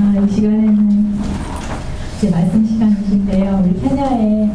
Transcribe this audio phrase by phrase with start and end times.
[0.00, 1.18] 아, 이 시간에는
[2.16, 3.62] 이제 말씀 시간이신데요.
[3.64, 4.48] 우리 케냐에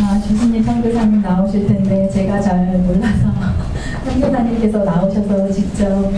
[0.00, 3.28] 아, 주신님 선교사님 나오실 텐데 제가 잘 몰라서
[4.08, 6.10] 선교사님께서 나오셔서 직접 아,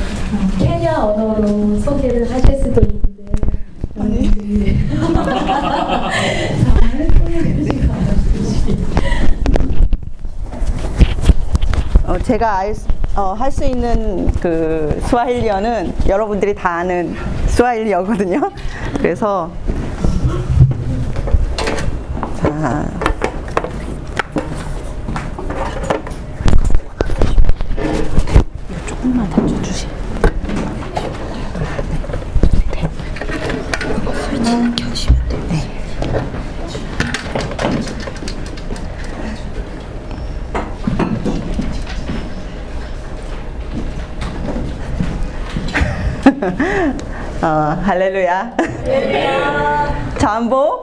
[0.59, 3.11] 케냐 언어로 소개를 하실 수도 있는데
[7.19, 7.91] 통역해주시고
[12.07, 12.63] 어, 제가
[13.17, 17.17] 어, 할 수 있는 그 스와힐리어는 여러분들이 다 아는
[17.61, 18.51] 스와힐리어거든요.
[18.97, 19.53] 그래서
[22.37, 22.89] 자.
[28.89, 29.91] 조금만 더 주세요.
[47.43, 48.53] 어, 할렐루야.
[50.19, 50.83] 잠보.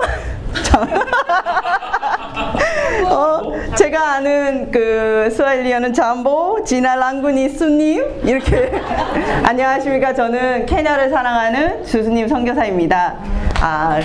[0.64, 0.88] 잠-
[3.12, 3.42] 어,
[3.76, 8.72] 제가 아는 그 스와일리어는 잠보, 지나랑구니 수님 이렇게
[9.46, 10.14] 안녕하십니까?
[10.16, 13.16] 저는 케냐를 사랑하는 주수님 선교사입니다.
[13.62, 14.00] 아,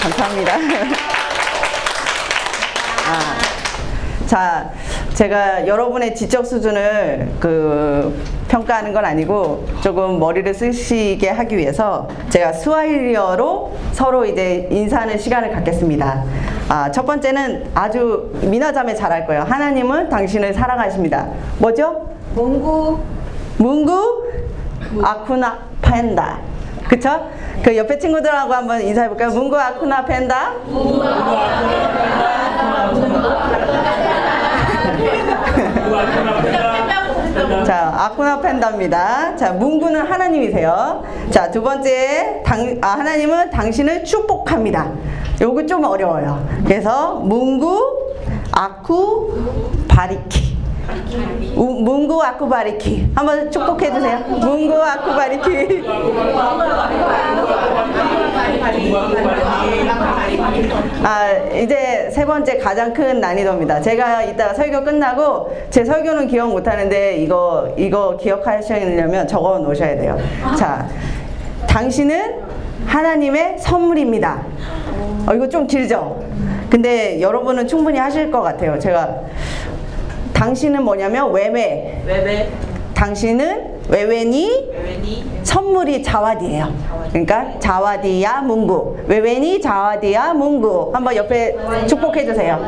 [0.00, 0.54] 감사합니다.
[3.08, 3.36] 아,
[4.26, 4.70] 자,
[5.14, 8.14] 제가 여러분의 지적 수준을 그
[8.58, 16.24] 평가하는 건 아니고 조금 머리를 쓰시게 하기 위해서 제가 스와힐리어로 서로 이제 인사하는 시간을 갖겠습니다.
[16.68, 19.42] 아, 첫 번째는 아주 미나자매 잘할 거예요.
[19.42, 21.28] 하나님은 당신을 사랑하십니다.
[21.58, 22.10] 뭐죠?
[22.34, 22.98] 몽구
[23.58, 24.24] 문구
[25.02, 26.38] 아쿠나 펜다.
[26.88, 27.28] 그쵸?
[27.62, 29.30] 그 옆에 친구들하고 한번 인사해 볼까요?
[29.30, 30.34] 문구 아쿠나 펜다.
[30.34, 30.52] 자,
[32.86, 33.57] 아쿠나 펜다
[38.88, 39.34] 입니다.
[39.36, 41.02] 자, 문구는 하나님이세요.
[41.30, 44.90] 자, 두 번째, 당, 아, 하나님은 당신을 축복합니다.
[45.40, 46.46] 요거 좀 어려워요.
[46.64, 48.14] 그래서 문구,
[48.52, 50.56] 아쿠, 바리키.
[51.54, 54.20] 우, 문구 아쿠 바리키 한번 축복해 주세요.
[54.20, 55.84] 문구 아쿠 바리키.
[61.02, 63.80] 아 이제 세 번째 가장 큰 난이도입니다.
[63.80, 70.18] 제가 이따 설교 끝나고 제 설교는 기억 못 하는데 이거 이거 기억하시려면 적어 놓으셔야 돼요.
[70.58, 70.88] 자,
[71.66, 72.40] 당신은
[72.86, 74.42] 하나님의 선물입니다.
[75.26, 76.22] 어, 이거 좀 길죠?
[76.70, 78.78] 근데 여러분은 충분히 하실 것 같아요.
[78.78, 79.20] 제가
[80.32, 82.02] 당신은 뭐냐면 외외.
[82.06, 82.48] 외외
[82.94, 84.70] 당신은 외외니
[85.42, 86.72] 선물이 자와디예요.
[87.08, 88.98] 그러니까 자와디야 문구.
[89.06, 90.90] 외외니 자와디야 문구.
[90.92, 91.56] 한번 옆에
[91.86, 92.58] 축복해 주세요.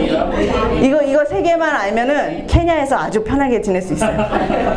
[0.00, 0.03] 이
[0.46, 4.16] 거 이거 세 개만 알면은 케냐에서 아주 편하게 지낼 수 있어요.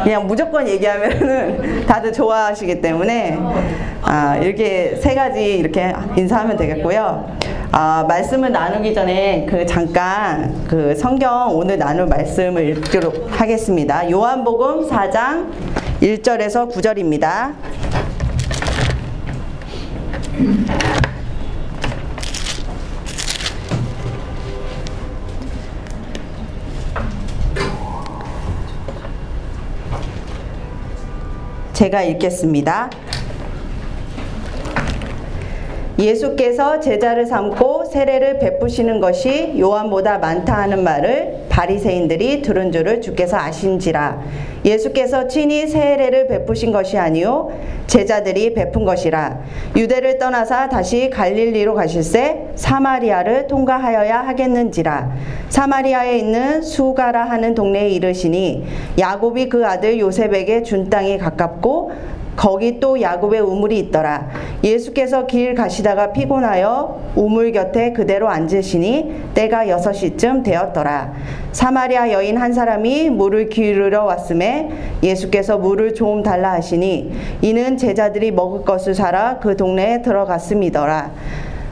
[0.04, 3.38] 그냥 무조건 얘기하면은 다들 좋아하시기 때문에
[4.02, 7.38] 아, 이렇게 세 가지 이렇게 인사하면 되겠고요.
[7.72, 14.10] 아, 말씀을 나누기 전에 그 잠깐 그 성경 오늘 나눌 말씀을 읽도록 하겠습니다.
[14.10, 15.52] 요한복음 4장
[16.02, 17.54] 1절에서 9절입니다.
[31.78, 32.90] 제가 읽겠습니다.
[36.00, 44.22] 예수께서 제자를 삼고 세례를 베푸시는 것이 요한보다 많다 하는 말을 바리새인들이 들은 줄을 주께서 아신지라.
[44.64, 47.50] 예수께서 친히 세례를 베푸신 것이 아니요
[47.88, 49.40] 제자들이 베푼 것이라.
[49.76, 55.12] 유대를 떠나사 다시 갈릴리로 가실새 사마리아를 통과하여야 하겠는지라.
[55.50, 58.66] 사마리아에 있는 수가라 하는 동네에 이르시니
[59.00, 61.92] 야곱이 그 아들 요셉에게 준 땅이 가깝고
[62.38, 64.30] 거기 또 야곱의 우물이 있더라.
[64.64, 71.14] 예수께서 길 가시다가 피곤하여 우물 곁에 그대로 앉으시니 때가 여섯 시쯤 되었더라.
[71.52, 74.70] 사마리아 여인 한 사람이 물을 기르러 왔음에
[75.02, 77.12] 예수께서 물을 좀 달라 하시니
[77.42, 81.12] 이는 제자들이 먹을 것을 사러 그 동네에 들어갔음이더라.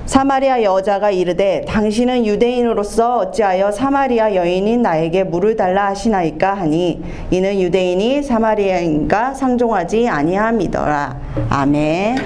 [0.06, 8.22] 사마리아 여자가 이르되 당신은 유대인으로서 어찌하여 사마리아 여인인 나에게 물을 달라 하시나이까 하니 이는 유대인이
[8.22, 11.18] 사마리아인과 상종하지 아니함이더라.
[11.50, 12.18] 아멘.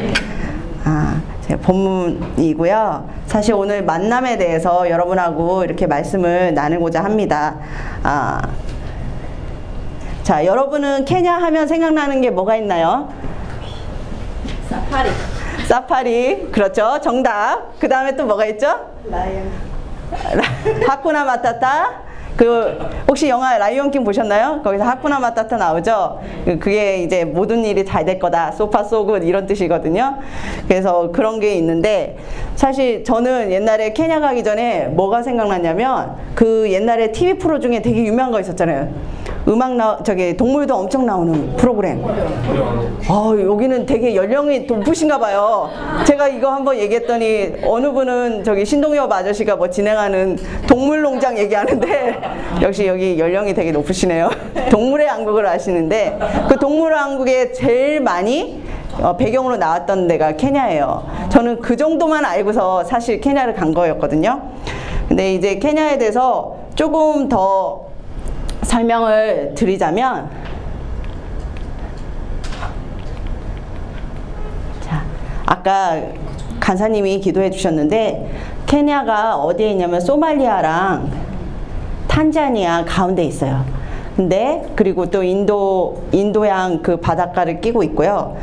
[0.83, 3.09] 아, 제 본문이고요.
[3.27, 7.59] 사실 오늘 만남에 대해서 여러분하고 이렇게 말씀을 나누고자 합니다.
[8.03, 8.41] 아,
[10.23, 13.09] 자, 여러분은 케냐 하면 생각나는 게 뭐가 있나요?
[14.69, 15.09] 사파리
[15.69, 16.49] 사파리.
[16.51, 16.99] 그렇죠?
[16.99, 17.79] 정답.
[17.79, 18.89] 그 다음에 또 뭐가 있죠?
[19.05, 19.51] 라이언
[20.87, 22.08] 하쿠나 마타타
[22.39, 24.61] 그 혹시 영화 라이온킹 보셨나요?
[24.63, 26.21] 거기서 하쿠나 마타타 나오죠.
[26.45, 28.53] 그- 그게 이제 모든 일이 잘 될 거다.
[28.53, 30.15] 소파 소굿 이런 뜻이거든요.
[30.65, 32.15] 그래서 그런 게 있는데
[32.55, 38.31] 사실 저는 옛날에 케냐 가기 전에 뭐가 생각났냐면 그 옛날에 TV 프로 중에 되게 유명한
[38.31, 38.87] 거 있었잖아요.
[39.47, 42.03] 음악 나 저기 동물도 엄청 나오는 프로그램.
[43.07, 45.69] 아, 여기는 되게 연령이 높으신가 봐요.
[46.05, 50.37] 제가 이거 한번 얘기했더니 어느 분은 저기 신동엽 아저씨가 뭐 진행하는
[50.67, 52.19] 동물농장 얘기하는데
[52.61, 54.29] 역시 여기 연령이 되게 높으시네요.
[54.69, 56.17] 동물의 왕국을 아시는데
[56.47, 58.63] 그 동물의 왕국에 제일 많이
[59.01, 61.07] 어, 배경으로 나왔던 데가 케냐예요.
[61.29, 64.41] 저는 그 정도만 알고서 사실 케냐를 간 거였거든요.
[65.07, 67.87] 근데 이제 케냐에 대해서 조금 더
[68.63, 70.29] 설명을 드리자면
[74.81, 75.03] 자,
[75.45, 75.97] 아까
[76.59, 78.29] 간사님이 기도해 주셨는데
[78.65, 81.28] 케냐가 어디에 있냐면 소말리아랑
[82.09, 83.63] 탄자니아 가운데 있어요.
[84.17, 88.35] 근데 그리고 또 인도 인도양 그 바닷가를 끼고 있고요.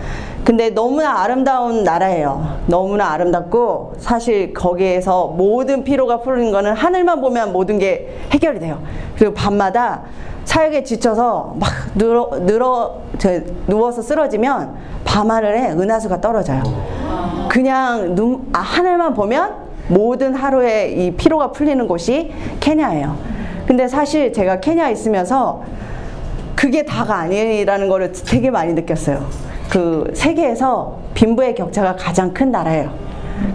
[0.42, 2.60] 근데 너무나 아름다운 나라예요.
[2.66, 8.80] 너무나 아름답고 사실 거기에서 모든 피로가 풀리는 거는 하늘만 보면 모든 게 해결이 돼요.
[9.18, 10.04] 그리고 밤마다
[10.46, 16.62] 사역에 지쳐서 막 늘어 늘어 저, 누워서 쓰러지면 밤하늘에 은하수가 떨어져요.
[17.50, 23.35] 그냥 눈, 아, 하늘만 보면 모든 하루의 이 피로가 풀리는 곳이 케냐예요.
[23.66, 25.62] 근데 사실 제가 케냐에 있으면서
[26.54, 29.26] 그게 다가 아니라는 거를 되게 많이 느꼈어요.
[29.68, 32.90] 그 세계에서 빈부의 격차가 가장 큰 나라예요.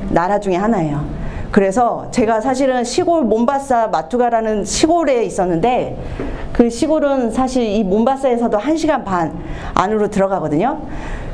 [0.09, 1.03] 나라 중에 하나예요.
[1.51, 5.97] 그래서 제가 사실은 시골 몬바사 마투가라는 시골에 있었는데
[6.53, 9.37] 그 시골은 사실 이 몬바사에서도 1시간 반
[9.73, 10.79] 안으로 들어가거든요.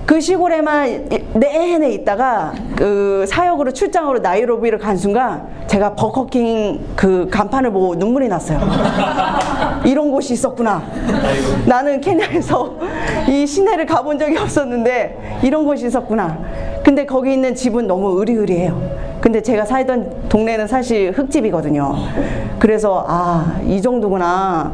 [0.07, 7.71] 그 시골에만 이- 내내 있다가 그 사역으로 출장으로 나이로비를 간 순간 제가 버커킹 그 간판을
[7.73, 8.57] 보고 눈물이 났어요.
[9.83, 10.81] 이런 곳이 있었구나.
[11.65, 12.73] 나는 케냐에서
[13.27, 16.37] 이 시내를 가본 적이 없었는데 이런 곳이 있었구나.
[16.85, 18.81] 근데 거기 있는 집은 너무 으리으리해요.
[19.19, 21.95] 근데 제가 살던 동네는 사실 흙집이거든요.
[22.59, 24.71] 그래서 아, 이 정도구나.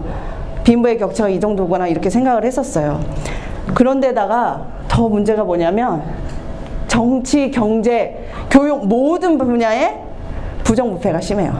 [0.64, 3.00] 빈부의 격차가 이 정도구나 이렇게 생각을 했었어요.
[3.74, 6.04] 그런데다가 더 문제가 뭐냐면
[6.88, 10.00] 정치, 경제, 교육 모든 분야에
[10.64, 11.52] 부정부패가 심해요.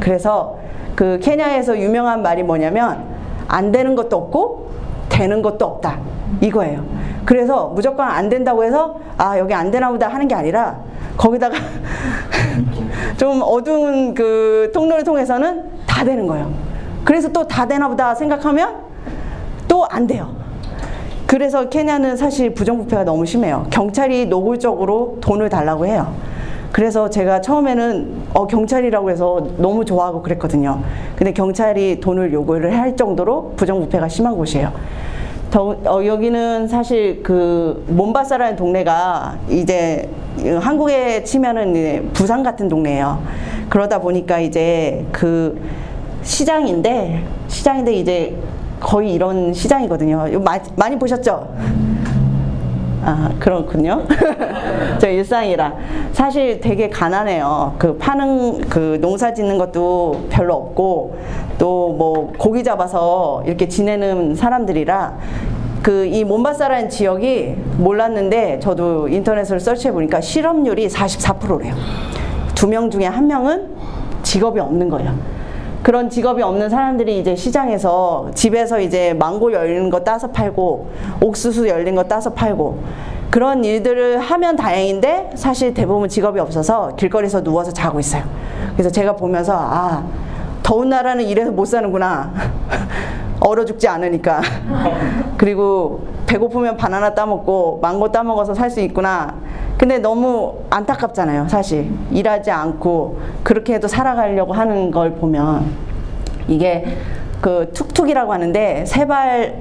[0.00, 0.56] 그래서
[0.96, 3.04] 그 케냐에서 유명한 말이 뭐냐면
[3.46, 4.70] 안 되는 것도 없고
[5.10, 5.98] 되는 것도 없다.
[6.40, 6.82] 이거예요.
[7.26, 10.78] 그래서 무조건 안 된다고 해서 아 여기 안 되나 보다 하는 게 아니라
[11.18, 11.56] 거기다가
[13.18, 16.50] 좀 어두운 그 통로를 통해서는 다 되는 거예요.
[17.04, 18.76] 그래서 또 다 되나 보다 생각하면
[19.68, 20.47] 또 안 돼요.
[21.28, 23.66] 그래서 케냐는 사실 부정부패가 너무 심해요.
[23.68, 26.14] 경찰이 노골적으로 돈을 달라고 해요.
[26.72, 30.80] 그래서 제가 처음에는 어, 경찰이라고 해서 너무 좋아하고 그랬거든요.
[31.16, 34.72] 근데 경찰이 돈을 요구를 할 정도로 부정부패가 심한 곳이에요.
[35.50, 40.08] 더, 어, 여기는 사실 그 몬바사라는 동네가 이제
[40.60, 43.18] 한국에 치면은 이제 부산 같은 동네예요.
[43.68, 45.60] 그러다 보니까 이제 그
[46.22, 48.34] 시장인데 시장인데 이제
[48.80, 50.26] 거의 이런 시장이거든요.
[50.76, 51.48] 많이 보셨죠?
[53.04, 54.02] 아, 그렇군요.
[54.98, 55.72] 저 일상이라.
[56.12, 57.74] 사실 되게 가난해요.
[57.78, 61.16] 그 파는, 그 농사 짓는 것도 별로 없고,
[61.58, 65.16] 또 뭐 고기 잡아서 이렇게 지내는 사람들이라,
[65.82, 71.74] 그 이 몬바사라는 지역이 몰랐는데, 저도 인터넷으로 서치해 보니까 실업률이 44%래요.
[72.54, 73.68] 두 명 중에 한 명은
[74.22, 75.14] 직업이 없는 거예요.
[75.82, 80.88] 그런 직업이 없는 사람들이 이제 시장에서 집에서 이제 망고 열린 거 따서 팔고
[81.20, 82.82] 옥수수 열린 거 따서 팔고
[83.30, 88.22] 그런 일들을 하면 다행인데 사실 대부분 직업이 없어서 길거리에서 누워서 자고 있어요.
[88.72, 90.04] 그래서 제가 보면서 아
[90.62, 92.32] 더운 나라는 이래서 못 사는구나.
[93.40, 94.40] 얼어 죽지 않으니까.
[95.38, 99.34] 그리고 배고프면 바나나 따먹고 망고 따먹어서 살 수 있구나.
[99.78, 101.88] 근데 너무 안타깝잖아요, 사실.
[102.10, 105.66] 일하지 않고 그렇게 해도 살아가려고 하는 걸 보면
[106.48, 106.84] 이게
[107.40, 109.54] 그 툭툭이라고 하는데 세발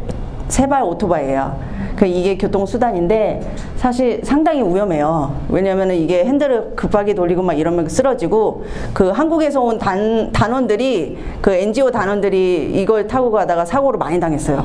[0.47, 1.59] 세발 오토바이예요.
[1.97, 3.41] 그 이게 교통 수단인데
[3.75, 5.35] 사실 상당히 위험해요.
[5.49, 11.89] 왜냐면은 이게 핸들을 급하게 돌리고 막 이러면 쓰러지고 그 한국에서 온 단, 단원들이 그 NGO
[11.89, 14.63] 단원들이 이걸 타고 가다가 사고를 많이 당했어요.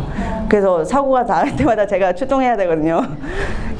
[0.49, 3.03] 그래서 사고가 났을 때마다 제가 출동해야 되거든요.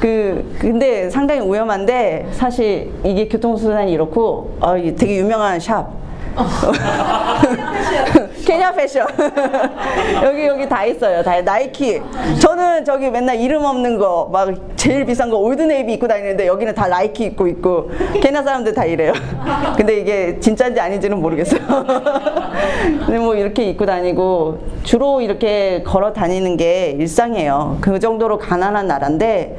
[0.01, 5.93] 그 근데 상당히 위험한데 사실 이게 교통 수단이 이렇고 어, 되게 유명한 샵.
[8.53, 9.07] 케냐 패션.
[10.23, 11.23] 여기 여기 다 있어요.
[11.23, 12.03] 다 나이키.
[12.39, 16.75] 저는 저기 맨날 이름 없는 거 막 제일 비싼 거 Old Navy 입고 다니는데 여기는
[16.75, 17.91] 다 나이키 입고 있고
[18.21, 19.13] 케냐 사람들 다 이래요.
[19.77, 21.61] 근데 이게 진짜인지 아닌지는 모르겠어요.
[23.07, 27.79] 근데 뭐 이렇게 입고 다니고 주로 이렇게 걸어 다니는 게 일상이에요.
[27.81, 29.57] 그 정도로 가난한 나라인데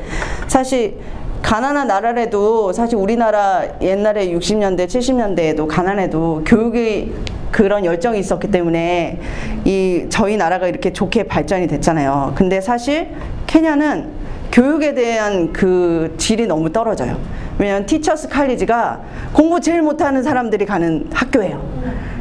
[0.48, 0.98] 사실
[1.44, 7.14] 가난한 나라라도 사실 우리나라 옛날에 60년대, 70년대에도 가난해도 교육이
[7.52, 9.20] 그런 열정이 있었기 때문에
[9.66, 12.34] 이 저희 나라가 이렇게 좋게 발전이 됐잖아요.
[12.36, 13.10] 근데 사실
[13.46, 14.10] 케냐는
[14.52, 17.18] 교육에 대한 그 질이 너무 떨어져요.
[17.60, 19.02] 왜냐면 티처스 칼리지가
[19.34, 21.62] 공부 제일 못하는 사람들이 가는 학교예요.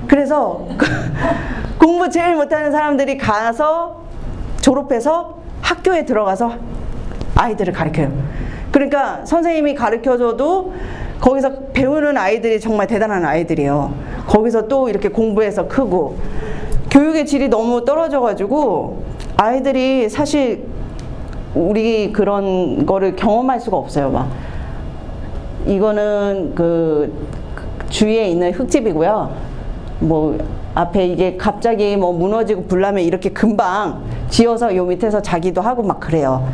[0.09, 0.67] 그래서
[1.79, 4.02] 공부 제일 못하는 사람들이 가서
[4.61, 6.55] 졸업해서 학교에 들어가서
[7.37, 8.12] 아이들을 가르쳐요.
[8.73, 10.73] 그러니까 선생님이 가르쳐줘도
[11.21, 13.95] 거기서 배우는 아이들이 정말 대단한 아이들이에요.
[14.26, 16.17] 거기서 또 이렇게 공부해서 크고
[16.91, 19.05] 교육의 질이 너무 떨어져가지고
[19.37, 20.64] 아이들이 사실
[21.55, 24.11] 우리 그런 거를 경험할 수가 없어요.
[24.11, 24.29] 막
[25.67, 27.12] 이거는 그
[27.91, 29.31] 주위에 있는 흙집이고요.
[30.00, 30.38] 뭐
[30.75, 36.49] 앞에 이게 갑자기 뭐 무너지고 불나면 이렇게 금방 지어서 요 밑에서 자기도 하고 막 그래요.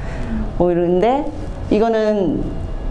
[0.59, 1.25] 뭐 이런데
[1.71, 2.43] 이거는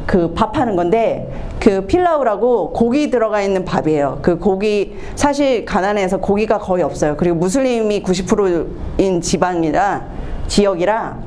[0.06, 1.30] 그 밥하는 건데
[1.60, 4.20] 그 필라우라고 고기 들어가 있는 밥이에요.
[4.22, 7.18] 그 고기 사실 가난해서 고기가 거의 없어요.
[7.18, 10.06] 그리고 무슬림이 90%인 지방이라
[10.48, 11.18] 지역이라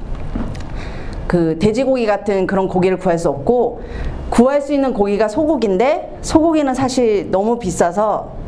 [1.26, 3.82] 그 돼지고기 같은 그런 고기를 구할 수 없고
[4.30, 8.39] 구할 수 있는 고기가 소고기인데 소고기는 사실 너무 비싸서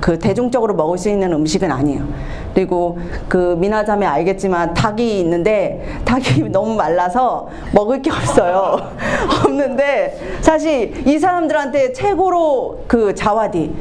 [0.00, 2.06] 그 대중적으로 먹을 수 있는 음식은 아니에요.
[2.54, 2.98] 그리고
[3.28, 8.78] 그 미나자매 알겠지만 닭이 있는데 닭이 너무 말라서 먹을 게 없어요.
[9.44, 13.72] 없는데 사실 이 사람들한테 최고로 그 자와디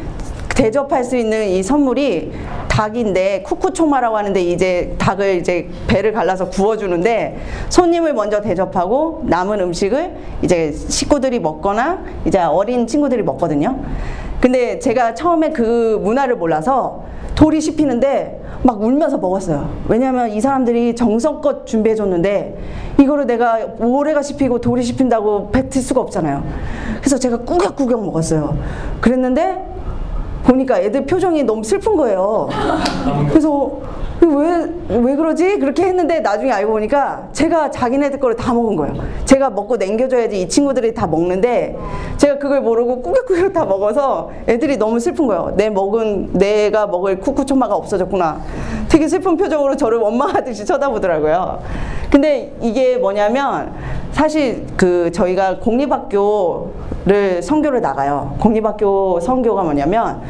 [0.58, 2.34] 대접할 수 있는 이 선물이
[2.68, 7.38] 닭인데 쿠쿠초마라고 하는데 이제 닭을 이제 배를 갈라서 구워주는데
[7.70, 13.80] 손님을 먼저 대접하고 남은 음식을 이제 식구들이 먹거나 이제 어린 친구들이 먹거든요.
[14.42, 17.04] 근데 제가 처음에 그 문화를 몰라서
[17.36, 19.70] 돌이 씹히는데 막 울면서 먹었어요.
[19.88, 22.58] 왜냐하면 이 사람들이 정성껏 준비해줬는데
[23.00, 26.44] 이거를 내가 모래가 씹히고 돌이 씹힌다고 뱉을 수가 없잖아요.
[27.00, 28.58] 그래서 제가 꾸역꾸역 먹었어요.
[29.02, 29.66] 그랬는데
[30.44, 32.50] 보니까 애들 표정이 너무 슬픈 거예요.
[33.30, 33.80] 그래서
[34.22, 35.60] 왜, 왜 그러지?
[35.60, 38.96] 그렇게 했는데 나중에 알고 보니까 제가 자기네들 거를 다 먹은 거예요.
[39.26, 41.78] 제가 먹고 남겨줘야지 이 친구들이 다 먹는데
[42.18, 45.54] 제가 그걸 모르고 꾸역꾸역 다 먹어서 애들이 너무 슬픈 거예요.
[45.56, 48.42] 내 먹은, 내가 먹을 쿠쿠초마가 없어졌구나.
[48.90, 51.60] 되게 슬픈 표정으로 저를 원망하듯이 쳐다보더라고요.
[52.10, 53.74] 근데 이게 뭐냐면
[54.12, 58.36] 사실 그 저희가 공립학교를 선교를 나가요.
[58.40, 60.22] 공립학교 선교가 뭐냐면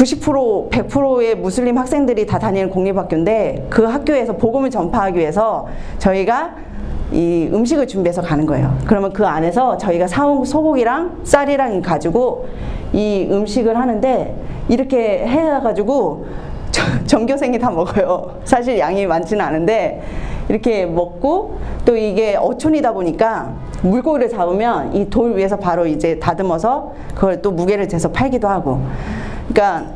[0.00, 5.66] 90% 100%의 무슬림 학생들이 다 다니는 공립학교인데 그 학교에서 복음을 전파하기 위해서
[5.98, 6.54] 저희가
[7.12, 8.74] 이 음식을 준비해서 가는 거예요.
[8.86, 12.48] 그러면 그 안에서 저희가 사온 소고기랑 쌀이랑 가지고
[12.94, 14.34] 이 음식을 하는데
[14.70, 16.24] 이렇게 해가지고
[17.04, 18.40] 전교생이 다 먹어요.
[18.44, 20.02] 사실 양이 많지는 않은데
[20.48, 27.40] 이렇게 먹고 또 이게 어촌이다 보니까 물고기를 잡으면 이 돌 위에서 바로 이제 다듬어서 그걸
[27.42, 28.80] 또 무게를 재서 팔기도 하고
[29.48, 29.90] 그러니까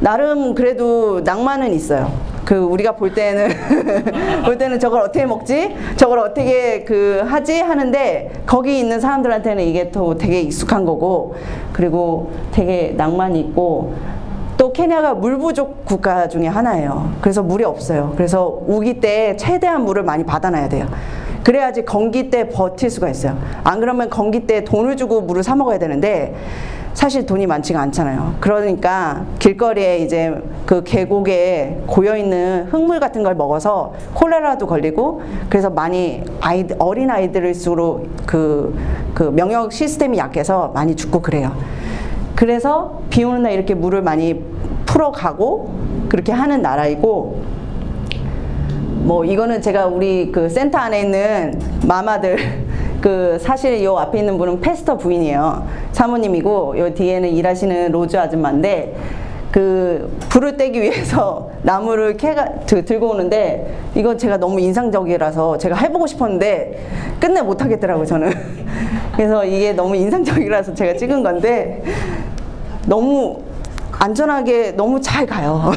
[0.00, 2.10] 나름 그래도 낭만은 있어요.
[2.44, 3.48] 그 우리가 볼 때는
[4.44, 5.74] 볼 때는 저걸 어떻게 먹지?
[5.96, 11.34] 저걸 어떻게 그 하지 하는데 거기 있는 사람들한테는 이게 또 되게 익숙한 거고
[11.72, 13.94] 그리고 되게 낭만이 있고
[14.56, 17.10] 또 케냐가 물 부족 국가 중에 하나예요.
[17.20, 18.12] 그래서 물이 없어요.
[18.16, 20.86] 그래서 우기 때 최대한 물을 많이 받아놔야 돼요.
[21.46, 23.38] 그래야지 건기 때 버틸 수가 있어요.
[23.62, 26.34] 안 그러면 건기 때 돈을 주고 물을 사 먹어야 되는데
[26.92, 28.34] 사실 돈이 많지가 않잖아요.
[28.40, 30.34] 그러니까 길거리에 이제
[30.66, 38.08] 그 계곡에 고여 있는 흙물 같은 걸 먹어서 콜레라도 걸리고 그래서 많이 아이 어린 아이들일수록
[38.26, 38.76] 그,
[39.14, 41.56] 그 명역 시스템이 약해서 많이 죽고 그래요.
[42.34, 44.42] 그래서 비 오는 날 이렇게 물을 많이
[44.84, 45.70] 풀어가고
[46.08, 47.55] 그렇게 하는 나라이고
[49.06, 52.36] 뭐 이거는 제가 우리 그 센터 안에 있는 마마들
[53.00, 55.64] 그 사실 요 앞에 있는 분은 pastor 부인이에요.
[55.92, 58.96] 사모님이고 요 뒤에는 일하시는 로즈 아줌마인데
[59.52, 66.08] 그 불을 떼기 위해서 나무를 캐가 드- 들고 오는데 이건 제가 너무 인상적이라서 제가 해보고
[66.08, 66.84] 싶었는데
[67.20, 68.32] 끝내 못 하겠더라고요 저는.
[69.14, 71.80] 그래서 이게 너무 인상적이라서 제가 찍은 건데
[72.86, 73.38] 너무
[73.98, 75.72] 안전하게 너무 잘 가요.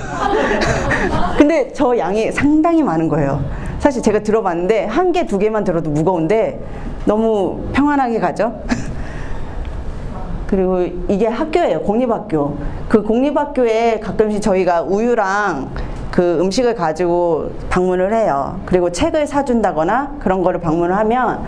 [1.37, 3.43] 근데 저 양이 상당히 많은 거예요.
[3.79, 6.59] 사실 제가 들어봤는데 한 개, 두 개만 들어도 무거운데
[7.05, 8.61] 너무 평안하게 가죠.
[10.47, 11.81] 그리고 이게 학교예요.
[11.81, 12.57] 공립학교.
[12.89, 15.69] 그 공립학교에 가끔씩 저희가 우유랑
[16.11, 18.59] 그 음식을 가지고 방문을 해요.
[18.65, 21.43] 그리고 책을 사준다거나 그런 거를 방문을 하면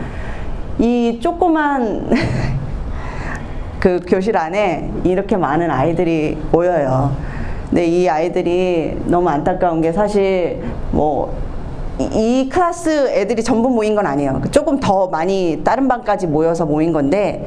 [0.79, 2.09] 이 조그만
[3.81, 7.11] 그 교실 안에 이렇게 많은 아이들이 모여요.
[7.67, 10.61] 근데 이 아이들이 너무 안타까운 게 사실
[10.91, 11.51] 뭐
[12.00, 14.41] 이 클래스 애들이 전부 모인 건 아니에요.
[14.51, 17.45] 조금 더 많이 다른 방까지 모여서 모인 건데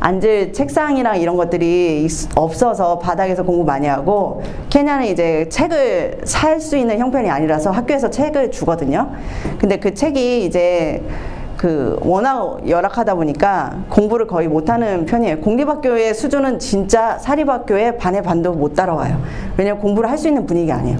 [0.00, 6.98] 앉을 책상이랑 이런 것들이 없어서 바닥에서 공부 많이 하고 케냐는 이제 책을 살 수 있는
[6.98, 9.10] 형편이 아니라서 학교에서 책을 주거든요.
[9.58, 11.02] 근데 그 책이 이제
[11.60, 15.40] 그 워낙 열악하다 보니까 공부를 거의 못하는 편이에요.
[15.40, 19.20] 공립학교의 수준은 진짜 사립학교의 반의 반도 못 따라와요.
[19.58, 20.96] 왜냐면 공부를 할 수 있는 분위기 아니에요.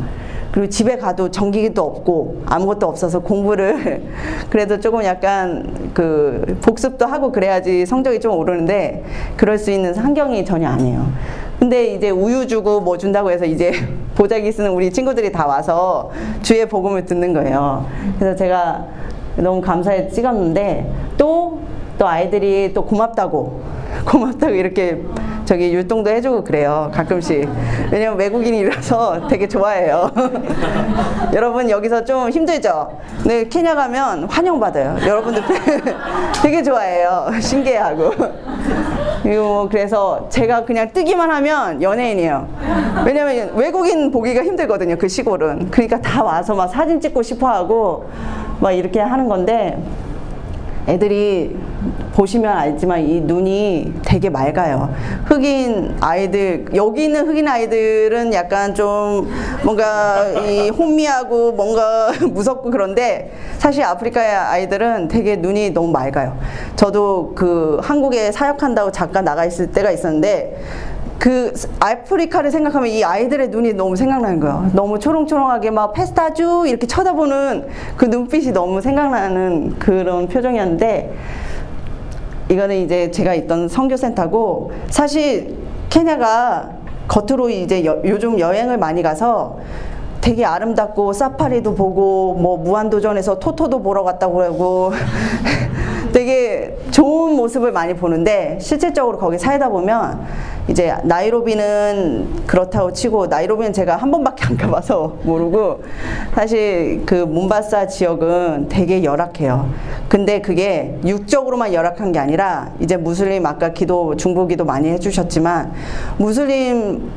[0.52, 4.02] 그리고 집에 가도 전기기도 없고 아무것도 없어서 공부를
[4.50, 9.02] 그래도 조금 약간 그 복습도 하고 그래야지 성적이 좀 오르는데
[9.38, 11.06] 그럴 수 있는 환경이 전혀 아니에요.
[11.58, 13.72] 근데 이제 우유 주고 뭐 준다고 해서 이제
[14.14, 16.10] 보자기 쓰는 우리 친구들이 다 와서
[16.42, 17.86] 주의 복음을 듣는 거예요.
[18.18, 18.99] 그래서 제가
[19.40, 21.70] 너무 감사해 찍었는데 또
[22.00, 23.60] 또 아이들이 또 고맙다고
[24.08, 25.02] 고맙다고 이렇게
[25.44, 27.46] 저기 율동도 해주고 그래요 가끔씩.
[27.92, 30.10] 왜냐면 외국인이라서 되게 좋아해요.
[31.34, 32.98] 여러분 여기서 좀 힘들죠?
[33.18, 34.96] 근데 케냐 가면 환영받아요.
[35.06, 35.42] 여러분들
[36.42, 37.26] 되게 좋아해요.
[37.38, 38.12] 신기해하고.
[39.22, 42.48] 그리고 그래서 제가 그냥 뜨기만 하면 연예인이에요.
[43.04, 45.70] 왜냐면 외국인 보기가 힘들거든요 그 시골은.
[45.70, 48.06] 그러니까 다 와서 막 사진 찍고 싶어 하고
[48.60, 49.78] 막 이렇게 하는 건데
[50.88, 51.56] 애들이
[52.14, 54.92] 보시면 알지만 이 눈이 되게 맑아요.
[55.26, 59.30] 흑인 아이들, 여기 있는 흑인 아이들은 약간 좀
[59.62, 66.36] 뭔가 이 혼미하고 뭔가 무섭고 그런데 사실 아프리카의 아이들은 되게 눈이 너무 맑아요.
[66.76, 70.60] 저도 그 한국에 사역한다고 잠깐 나가 있을 때가 있었는데
[71.20, 74.70] 그 아프리카를 생각하면 이 아이들의 눈이 너무 생각나는 거예요.
[74.72, 81.14] 너무 초롱초롱하게 막 페스타주 이렇게 쳐다보는 그 눈빛이 너무 생각나는 그런 표정이었는데
[82.48, 85.58] 이거는 이제 제가 있던 선교센터고 사실
[85.90, 86.70] 케냐가
[87.06, 89.58] 겉으로 이제 여, 요즘 여행을 많이 가서
[90.22, 94.92] 되게 아름답고 사파리도 보고 뭐 무한도전에서 토토도 보러 갔다고 하고
[96.12, 100.20] 되게 좋은 모습을 많이 보는데 실질적으로 거기 살다 보면
[100.70, 105.82] 이제 나이로비는 그렇다고 치고 나이로비는 제가 한 번밖에 안 가봐서 모르고
[106.32, 109.68] 사실 그 몬바사 지역은 되게 열악해요.
[110.08, 115.72] 근데 그게 육적으로만 열악한 게 아니라 이제 무슬림 아까 기도 중보기도 많이 해주셨지만
[116.18, 117.10] 무슬림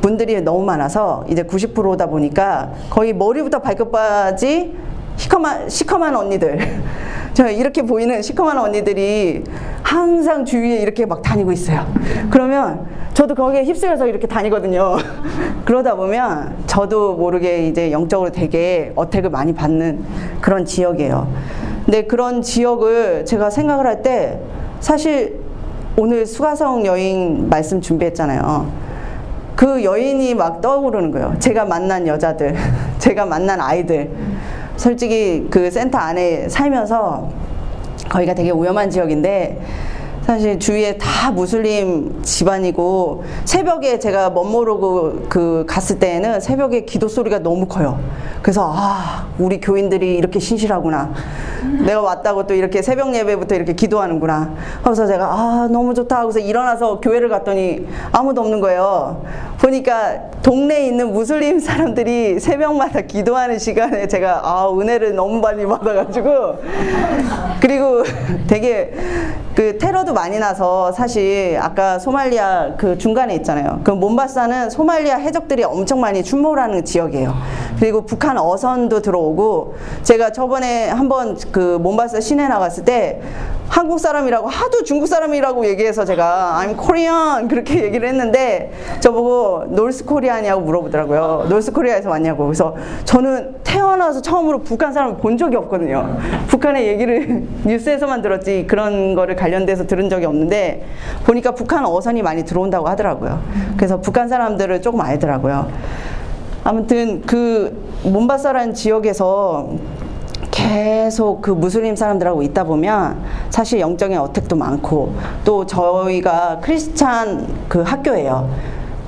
[0.00, 4.74] 분들이 너무 많아서 이제 90%다 보니까 거의 머리부터 발끝까지
[5.16, 6.58] 시커먼 시커먼 언니들
[7.34, 9.44] 저 이렇게 보이는 시커먼 언니들이
[9.82, 11.86] 항상 주위에 이렇게 막 다니고 있어요.
[12.30, 14.96] 그러면 저도 거기에 휩쓸려서 이렇게 다니거든요.
[15.64, 20.04] 그러다 보면 저도 모르게 이제 영적으로 되게 어택을 많이 받는
[20.40, 21.28] 그런 지역이에요.
[21.84, 24.38] 근데 그런 지역을 제가 생각을 할 때
[24.80, 25.40] 사실
[25.96, 28.66] 오늘 수가성 여인 말씀 준비했잖아요.
[29.56, 31.34] 그 여인이 막 떠오르는 거예요.
[31.38, 32.56] 제가 만난 여자들,
[32.98, 34.10] 제가 만난 아이들.
[34.76, 37.28] 솔직히 그 센터 안에 살면서
[38.08, 39.60] 거기가 되게 위험한 지역인데
[40.26, 47.66] 사실 주위에 다 무슬림 집안이고 새벽에 제가 멋모르고 그 갔을 때에는 새벽에 기도 소리가 너무
[47.66, 48.00] 커요.
[48.40, 51.12] 그래서 아 우리 교인들이 이렇게 신실하구나.
[51.84, 54.54] 내가 왔다고 또 이렇게 새벽 예배부터 이렇게 기도하는구나.
[54.82, 59.22] 그래서 제가 아 너무 좋다 하고서 일어나서 교회를 갔더니 아무도 없는 거예요.
[59.60, 66.58] 보니까 동네에 있는 무슬림 사람들이 새벽마다 기도하는 시간에 제가 아 은혜를 너무 많이 받아가지고
[67.60, 68.02] 그리고
[68.46, 68.92] 되게
[69.54, 73.80] 그 테러도 많이 나서 사실 아까 소말리아 그 중간에 있잖아요.
[73.84, 77.34] 그 몬바사는 소말리아 해적들이 엄청 많이 출몰하는 지역이에요.
[77.78, 79.74] 그리고 북한 어선도 들어오고
[80.04, 83.20] 제가 저번에 한번 그 몬바사 시내 나갔을 때
[83.68, 90.60] 한국 사람이라고 하도 중국 사람이라고 얘기해서 제가 I'm Korean 그렇게 얘기를 했는데 저보고 North Korea냐고
[90.62, 91.46] 물어보더라고요.
[91.48, 92.44] North Korea에서 왔냐고.
[92.44, 92.74] 그래서
[93.04, 96.16] 저는 태어나서 처음으로 북한 사람을 본 적이 없거든요.
[96.48, 100.84] 북한의 얘기를 뉴스에서만 들었지 그런 거를 관련돼서 들은 적이 없는데
[101.24, 103.40] 보니까 북한 어선이 많이 들어온다고 하더라고요.
[103.76, 105.68] 그래서 북한 사람들을 조금 알더라고요.
[106.62, 109.68] 아무튼 그 몬바사라는 지역에서
[110.54, 115.12] 계속 그 무슬림 사람들하고 있다 보면 사실 영적인 어택도 많고
[115.44, 118.48] 또 저희가 크리스찬 그 학교예요.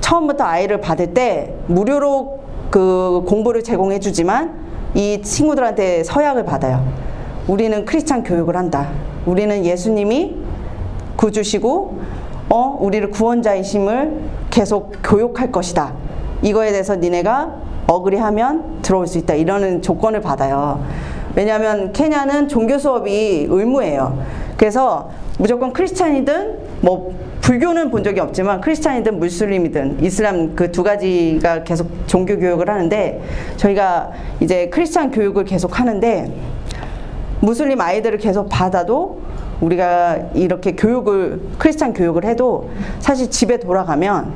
[0.01, 4.55] 처음부터 아이를 받을 때 무료로 그 공부를 제공해 주지만
[4.93, 6.85] 이 친구들한테 서약을 받아요.
[7.47, 8.89] 우리는 크리스찬 교육을 한다.
[9.25, 10.35] 우리는 예수님이
[11.15, 11.99] 구주시고
[12.49, 15.93] 어 우리를 구원자이심을 계속 교육할 것이다.
[16.41, 19.33] 이거에 대해서 니네가 어그리하면 들어올 수 있다.
[19.33, 20.83] 이러는 조건을 받아요.
[21.47, 24.19] 왜냐하면 케냐는 종교 수업이 의무예요.
[24.57, 31.87] 그래서 무조건 크리스찬이든 뭐 불교는 본 적이 없지만 크리스찬이든 무슬림이든 이슬람 그 두 가지가 계속
[32.07, 33.21] 종교 교육을 하는데
[33.57, 36.33] 저희가 이제 크리스찬 교육을 계속 하는데
[37.41, 39.21] 무슬림 아이들을 계속 받아도
[39.61, 44.33] 우리가 이렇게 교육을 크리스찬 교육을 해도 사실 집에 돌아가면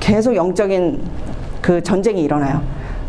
[0.00, 1.00] 계속 영적인
[1.62, 2.60] 그 전쟁이 일어나요.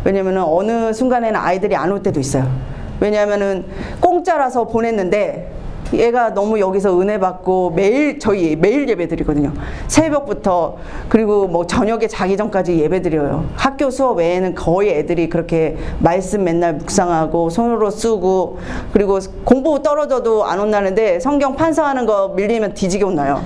[0.04, 2.75] 왜냐면은 어느 순간에는 아이들이 안 올 때도 있어요.
[3.00, 3.64] 왜냐하면은
[4.00, 5.52] 공짜라서 보냈는데
[5.94, 9.52] 얘가 너무 여기서 은혜 받고 매일 저희 매일 예배 드리거든요.
[9.86, 10.78] 새벽부터
[11.08, 13.44] 그리고 뭐 저녁에 자기 전까지 예배 드려요.
[13.54, 18.58] 학교 수업 외에는 거의 애들이 그렇게 말씀 맨날 묵상하고 손으로 쓰고
[18.92, 23.40] 그리고 공부 떨어져도 안 혼나는데 성경 판사하는 거 밀리면 뒤지게 혼나요.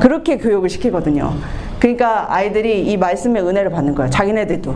[0.00, 1.32] 그렇게 교육을 시키거든요.
[1.80, 4.08] 그러니까 아이들이 이 말씀의 은혜를 받는 거예요.
[4.08, 4.72] 자기네들도.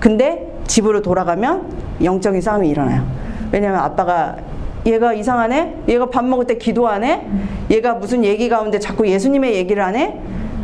[0.00, 1.66] 근데 집으로 돌아가면
[2.02, 3.25] 영적인 싸움이 일어나요.
[3.56, 4.36] 왜냐면 아빠가
[4.84, 5.84] 얘가 이상하네?
[5.88, 7.22] 얘가 밥 먹을 때 기도 안 해?
[7.70, 10.14] 얘가 무슨 얘기 가운데 자꾸 예수님의 얘기를 안 해?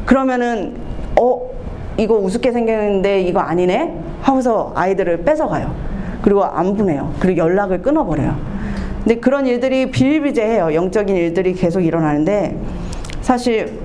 [0.05, 0.75] 그러면은
[1.19, 1.41] 어
[1.97, 3.95] 이거 우습게 생겼는데 이거 아니네?
[4.21, 5.75] 하고서 아이들을 뺏어가요.
[6.21, 7.15] 그리고 안 보내요.
[7.19, 8.37] 그리고 연락을 끊어버려요.
[8.99, 10.75] 근데 그런 일들이 비일비재해요.
[10.75, 12.59] 영적인 일들이 계속 일어나는데
[13.23, 13.81] 사실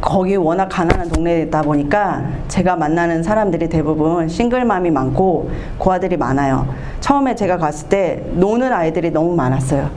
[0.00, 6.68] 거기 워낙 가난한 동네다 보니까 제가 만나는 사람들이 대부분 싱글맘이 많고 고아들이 많아요.
[7.00, 9.90] 처음에 제가 갔을 때 노는 아이들이 너무 많았어요.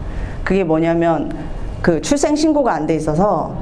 [0.43, 1.31] 그게 뭐냐면
[1.81, 3.55] 그 출생 신고가 안 돼 있어서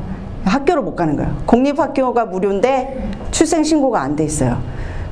[0.45, 1.35] 학교를 못 가는 거예요.
[1.45, 4.57] 공립학교가 무료인데 출생 신고가 안 돼 있어요.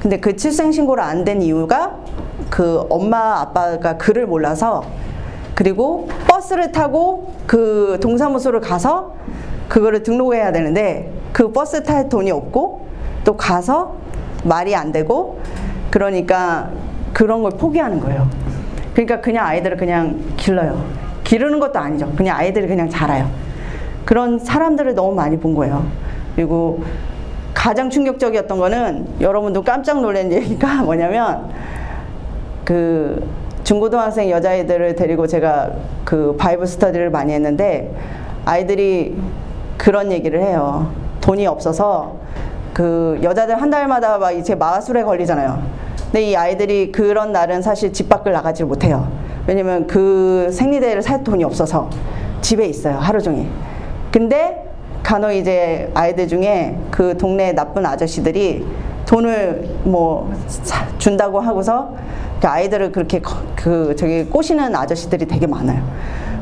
[0.02, 1.98] 근데 그 출생 신고를 안 된 이유가
[2.50, 4.84] 그 엄마 아빠가 글을 몰라서
[5.56, 9.16] 그리고 버스를 타고 그 동사무소를 가서
[9.68, 12.88] 그거를 등록해야 되는데 그 버스 탈 돈이 없고
[13.24, 13.96] 또 가서
[14.44, 15.40] 말이 안 되고
[15.92, 16.70] 그러니까
[17.14, 18.28] 그런 걸 포기하는 거예요.
[18.94, 20.84] 그러니까 그냥 아이들을 그냥 길러요.
[21.24, 22.12] 기르는 것도 아니죠.
[22.16, 23.30] 그냥 아이들이 그냥 자라요.
[24.06, 25.86] 그런 사람들을 너무 많이 본 거예요.
[26.36, 26.82] 그리고
[27.54, 31.50] 가장 충격적이었던 거는 여러분도 깜짝 놀란 얘기가 뭐냐면
[32.64, 33.28] 그
[33.64, 35.72] 중고등학생 여자애들을 데리고 제가
[36.06, 37.94] 그 바이블 스터디를 많이 했는데
[38.46, 39.18] 아이들이
[39.78, 40.92] 그런 얘기를 해요.
[41.22, 42.16] 돈이 없어서
[42.74, 45.62] 그 여자들 한 달마다 막 이제 마술에 걸리잖아요.
[46.06, 49.08] 근데 이 아이들이 그런 날은 사실 집 밖을 나가지 못해요.
[49.46, 51.90] 왜냐면 그 생리대를 살 돈이 없어서
[52.42, 52.98] 집에 있어요.
[52.98, 53.48] 하루 종일.
[54.12, 54.64] 근데
[55.04, 58.66] 간혹 이제 아이들 중에 그 동네 나쁜 아저씨들이
[59.06, 61.94] 돈을 뭐 사- 준다고 하고서
[62.42, 65.82] 그 아이들을 그렇게 거- 그 저기 꼬시는 아저씨들이 되게 많아요.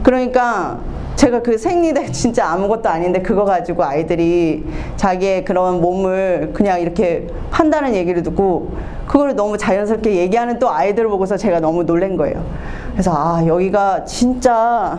[0.04, 0.80] 그러니까
[1.16, 4.66] 제가 그 생리대 진짜 아무것도 아닌데 그거 가지고 아이들이
[4.98, 8.72] 자기의 그런 몸을 그냥 이렇게 판다는 얘기를 듣고
[9.08, 12.44] 그걸 너무 자연스럽게 얘기하는 또 아이들을 보고서 제가 너무 놀란 거예요.
[12.92, 14.98] 그래서 아 여기가 진짜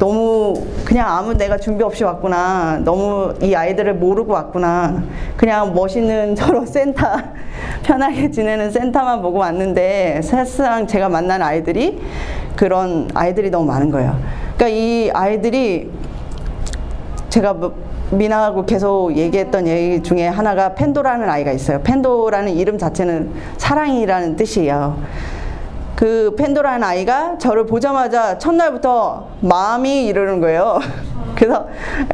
[0.00, 0.54] 너무
[0.86, 2.80] 그냥 아무 내가 준비 없이 왔구나.
[2.84, 5.02] 너무 이 아이들을 모르고 왔구나.
[5.36, 7.06] 그냥 멋있는 저런 센터,
[7.82, 12.00] 편하게 지내는 센터만 보고 왔는데 사실상 제가 만난 아이들이
[12.56, 14.16] 그런 아이들이 너무 많은 거예요.
[14.60, 15.90] 그러니까 이 아이들이
[17.30, 17.74] 제가 뭐
[18.10, 21.80] 미나하고 계속 얘기했던 얘기 중에 하나가 펜도라는 아이가 있어요.
[21.82, 24.98] 펜도라는 이름 자체는 사랑이라는 뜻이에요.
[26.00, 30.78] 그 펜도라는 아이가 저를 보자마자 첫날부터 마음이 이러는 거예요.
[31.36, 31.68] 그래서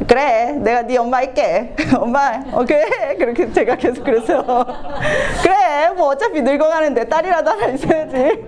[0.05, 1.73] 그래 내가 네 엄마 할게.
[1.97, 4.43] 엄마 어 그래 그렇게 제가 계속 그랬어요.
[5.41, 8.45] 그래 뭐 어차피 늙어가는데 딸이라도 하나 있어야지.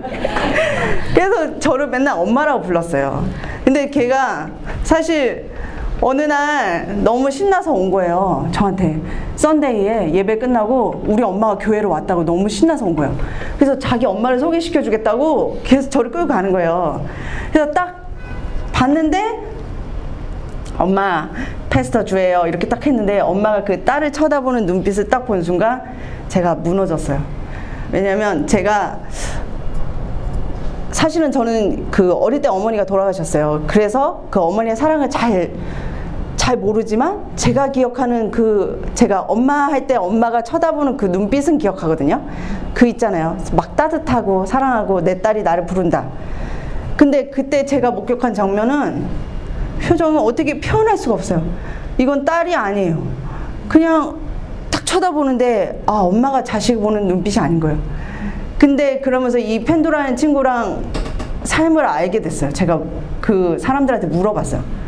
[1.13, 3.23] 그래서 저를 맨날 엄마라고 불렀어요.
[3.63, 4.49] 근데 걔가
[4.83, 5.49] 사실
[6.01, 8.99] 어느 날 너무 신나서 온 거예요 저한테.
[9.35, 13.13] 썬데이에 예배 끝나고 우리 엄마가 교회로 왔다고 너무 신나서 온 거예요.
[13.57, 17.05] 그래서 자기 엄마를 소개시켜 주겠다고 계속 저를 끌고 가는 거예요.
[17.51, 18.07] 그래서 딱
[18.71, 19.39] 봤는데
[20.77, 21.29] 엄마
[21.69, 22.43] 패스터 주예요.
[22.47, 25.81] 이렇게 딱 했는데 엄마가 그 딸을 쳐다보는 눈빛을 딱 본 순간
[26.29, 27.21] 제가 무너졌어요.
[27.91, 28.99] 왜냐면 제가
[30.91, 33.63] 사실은 저는 그 어릴 때 어머니가 돌아가셨어요.
[33.67, 35.51] 그래서 그 어머니의 사랑을 잘
[36.49, 42.25] 잘 모르지만 제가 기억하는 그 제가 엄마 할 때 엄마가 쳐다보는 그 눈빛은 기억하거든요
[42.73, 46.07] 그 있잖아요 막 따뜻하고 사랑하고 내 딸이 나를 부른다
[46.97, 49.05] 근데 그때 제가 목격한 장면은
[49.83, 51.45] 표정을 어떻게 표현할 수가 없어요.
[51.97, 53.01] 이건 딸이 아니에요.
[53.69, 54.17] 그냥
[54.69, 57.77] 딱 쳐다보는데 아 엄마가 자식 보는 눈빛이 아닌 거예요.
[58.57, 60.83] 근데 그러면서 이 펜도라는 친구랑
[61.43, 62.51] 삶을 알게 됐어요.
[62.51, 62.81] 제가
[63.21, 64.78] 그 사람들한테 물어봤어요.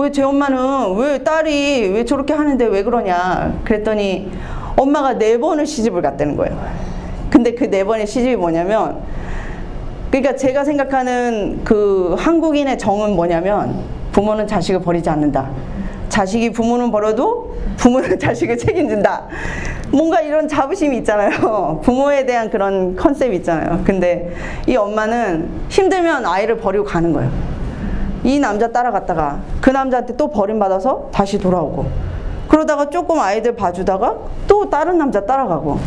[0.00, 4.30] 왜 제 엄마는 왜 딸이 왜 저렇게 하는데 왜 그러냐 그랬더니
[4.76, 6.56] 엄마가 네 번을 시집을 갔다는 거예요.
[7.30, 9.00] 근데 그 네 번의 시집이 뭐냐면
[10.10, 13.82] 그러니까 제가 생각하는 그 한국인의 정은 뭐냐면
[14.12, 15.50] 부모는 자식을 버리지 않는다.
[16.08, 19.26] 자식이 부모는 벌어도 부모는 자식을 책임진다.
[19.90, 21.80] 뭔가 이런 자부심이 있잖아요.
[21.84, 23.82] 부모에 대한 그런 컨셉이 있잖아요.
[23.84, 24.32] 근데
[24.66, 27.30] 이 엄마는 힘들면 아이를 버리고 가는 거예요.
[28.24, 31.86] 이 남자 따라갔다가 그 남자한테 또 버림받아서 다시 돌아오고
[32.48, 35.78] 그러다가 조금 아이들 봐주다가 또 다른 남자 따라가고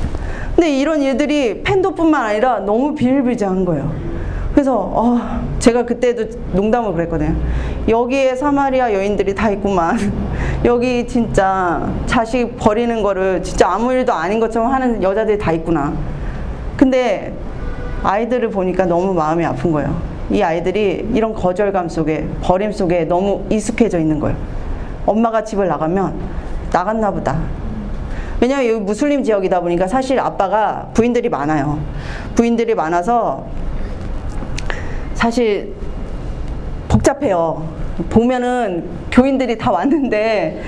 [0.56, 3.92] 근데 이런 일들이 팬도뿐만 아니라 너무 비일비재한 거예요.
[4.54, 5.18] 그래서 어,
[5.60, 7.36] 제가 그때도 농담을 그랬거든요.
[7.88, 9.98] 여기에 사마리아 여인들이 다 있구만.
[10.66, 15.94] 여기 진짜 자식 버리는 거를 진짜 아무 일도 아닌 것처럼 하는 여자들이 다 있구나.
[16.76, 17.34] 근데
[18.04, 20.11] 아이들을 보니까 너무 마음이 아픈 거예요.
[20.32, 24.38] 이 아이들이 이런 거절감 속에 버림 속에 너무 익숙해져 있는 거예요.
[25.06, 26.14] 엄마가 집을 나가면
[26.72, 27.40] 나갔나 보다.
[28.40, 31.80] 왜냐면 여기 무슬림 지역이다 보니까 사실 아빠가 부인들이 많아요.
[32.34, 33.46] 부인들이 많아서
[35.14, 35.76] 사실
[36.88, 37.82] 복잡해요.
[38.10, 40.62] 보면은 교인들이 다 왔는데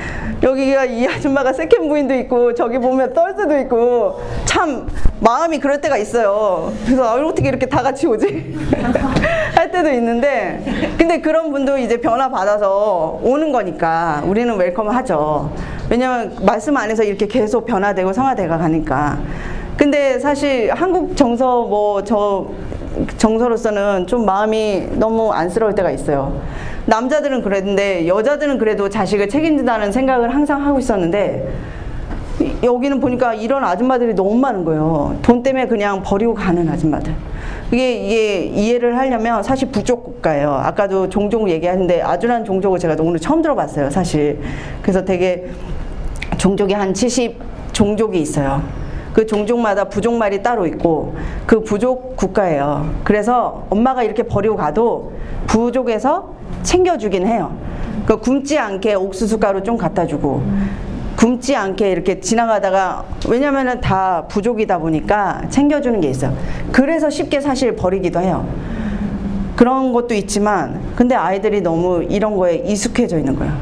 [0.43, 4.87] 여기가 이 아줌마가 second 부인도 있고 저기 보면 third도 있고 참
[5.21, 6.71] 마음이 그럴 때가 있어요.
[6.85, 8.55] 그래서 아, 어떻게 이렇게 다 같이 오지?
[9.63, 10.61] 할 때도 있는데
[10.97, 15.51] 근데 그런 분도 이제 변화 받아서 오는 거니까 우리는 웰컴을 하죠.
[15.89, 19.17] 왜냐면 말씀 안에서 이렇게 계속 변화되고 성화돼가 가니까.
[19.77, 22.47] 근데 사실 한국 정서 뭐 저
[23.17, 26.39] 정서로서는 좀 마음이 너무 안쓰러울 때가 있어요.
[26.85, 31.47] 남자들은 그랬는데 여자들은 그래도 자식을 책임진다는 생각을 항상 하고 있었는데
[32.41, 35.15] 이- 여기는 보니까 이런 아줌마들이 너무 많은 거예요.
[35.21, 37.13] 돈 때문에 그냥 버리고 가는 아줌마들.
[37.73, 40.51] 이게, 이게 이해를 하려면 사실 부족 국가예요.
[40.51, 44.39] 아까도 종족 얘기하는데 아주란 종족을 제가 오늘 처음 들어봤어요, 사실.
[44.83, 45.49] 그래서 되게
[46.37, 47.35] 종족이 한 70
[47.71, 48.61] 종족이 있어요.
[49.11, 51.15] 그 종족마다 부족말이 따로 있고
[51.47, 52.93] 그 부족 국가예요.
[53.03, 55.13] 그래서 엄마가 이렇게 버리고 가도
[55.47, 56.29] 부족에서
[56.61, 57.55] 챙겨주긴 해요.
[58.05, 60.43] 그 굶지 않게 옥수수 가루 좀 갖다 주고
[61.23, 66.35] 굶지 않게 이렇게 지나가다가 왜냐면은 다 부족이다 보니까 챙겨주는 게 있어요.
[66.73, 68.45] 그래서 쉽게 사실 버리기도 해요.
[69.55, 73.53] 그런 것도 있지만 근데 아이들이 너무 이런 거에 익숙해져 있는 거예요.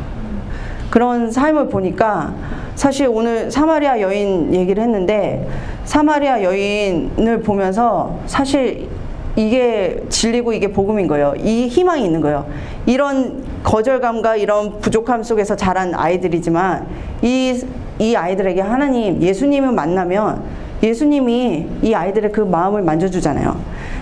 [0.89, 2.33] 그런 삶을 보니까
[2.73, 5.47] 사실 오늘 사마리아 여인 얘기를 했는데
[5.83, 8.87] 사마리아 여인을 보면서 사실
[9.35, 11.33] 이게 진리고 이게 복음인 거예요.
[11.37, 12.47] 이 희망이 있는 거예요.
[12.85, 16.87] 이런 거절감과 이런 부족함 속에서 자란 아이들이지만
[17.21, 17.61] 이,
[17.99, 20.43] 이 아이들에게 하나님, 예수님을 만나면
[20.83, 23.55] 예수님이 이 아이들의 그 마음을 만져주잖아요.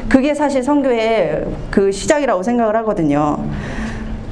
[0.07, 3.37] 그게 사실 선교의 그 시작이라고 생각을 하거든요.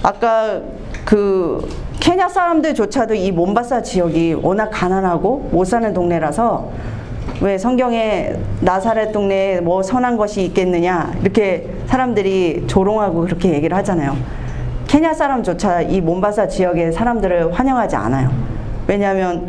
[0.01, 0.62] 아까
[1.05, 1.67] 그
[1.99, 6.71] 케냐 사람들조차도 이 몬바사 지역이 워낙 가난하고 못 사는 동네라서
[7.41, 14.15] 왜 성경에 나사렛 동네에 뭐 선한 것이 있겠느냐 이렇게 사람들이 조롱하고 그렇게 얘기를 하잖아요.
[14.87, 18.31] 케냐 사람조차 이 몬바사 지역의 사람들을 환영하지 않아요.
[18.87, 19.47] 왜냐하면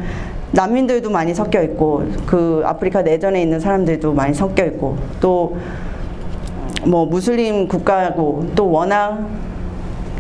[0.51, 5.57] 난민들도 많이 섞여 있고 그 아프리카 내전에 있는 사람들도 많이 섞여 있고 또
[6.87, 9.19] 뭐 무슬림 국가고 또 워낙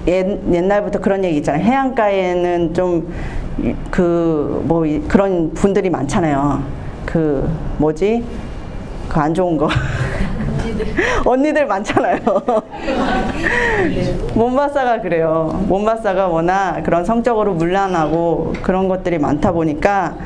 [0.08, 1.62] 옛, 옛날부터 그런 얘기 있잖아요.
[1.62, 3.06] 해안가에는 좀
[3.90, 6.62] 그 뭐 그런 분들이 많잖아요.
[7.08, 8.22] 그 뭐지?
[9.08, 9.66] 그 안 좋은 거.
[11.24, 12.18] 언니들 많잖아요.
[14.34, 15.64] 몬바사가 그래요.
[15.66, 20.16] 몬바사가 워낙 그런 성적으로 문란하고 그런 것들이 많다 보니까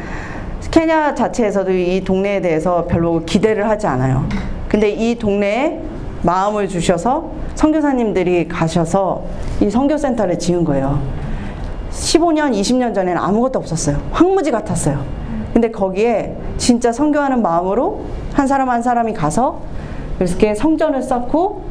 [0.73, 4.25] 케냐 자체에서도 이 동네에 대해서 별로 기대를 하지 않아요.
[4.68, 5.81] 근데 이 동네에
[6.23, 9.23] 마음을 주셔서 선교사님들이 가셔서
[9.61, 11.01] 이 선교센터를 지은 거예요.
[11.92, 13.99] 15년, 20년 전에는 아무것도 없었어요.
[14.11, 15.22] 황무지 같았어요.
[15.53, 18.01] 근데 거기에 진짜 선교하는 마음으로
[18.33, 19.61] 한 사람 한 사람이 가서
[20.21, 21.62] 이렇게 성전을 쌓고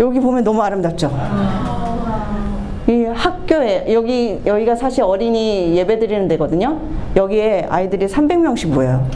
[0.00, 1.10] 여기 보면 너무 아름답죠.
[2.88, 6.78] 이 학교에 여기 여기가 사실 어린이 예배 드리는 데거든요.
[7.16, 9.06] 여기에 아이들이 300명씩 모여요.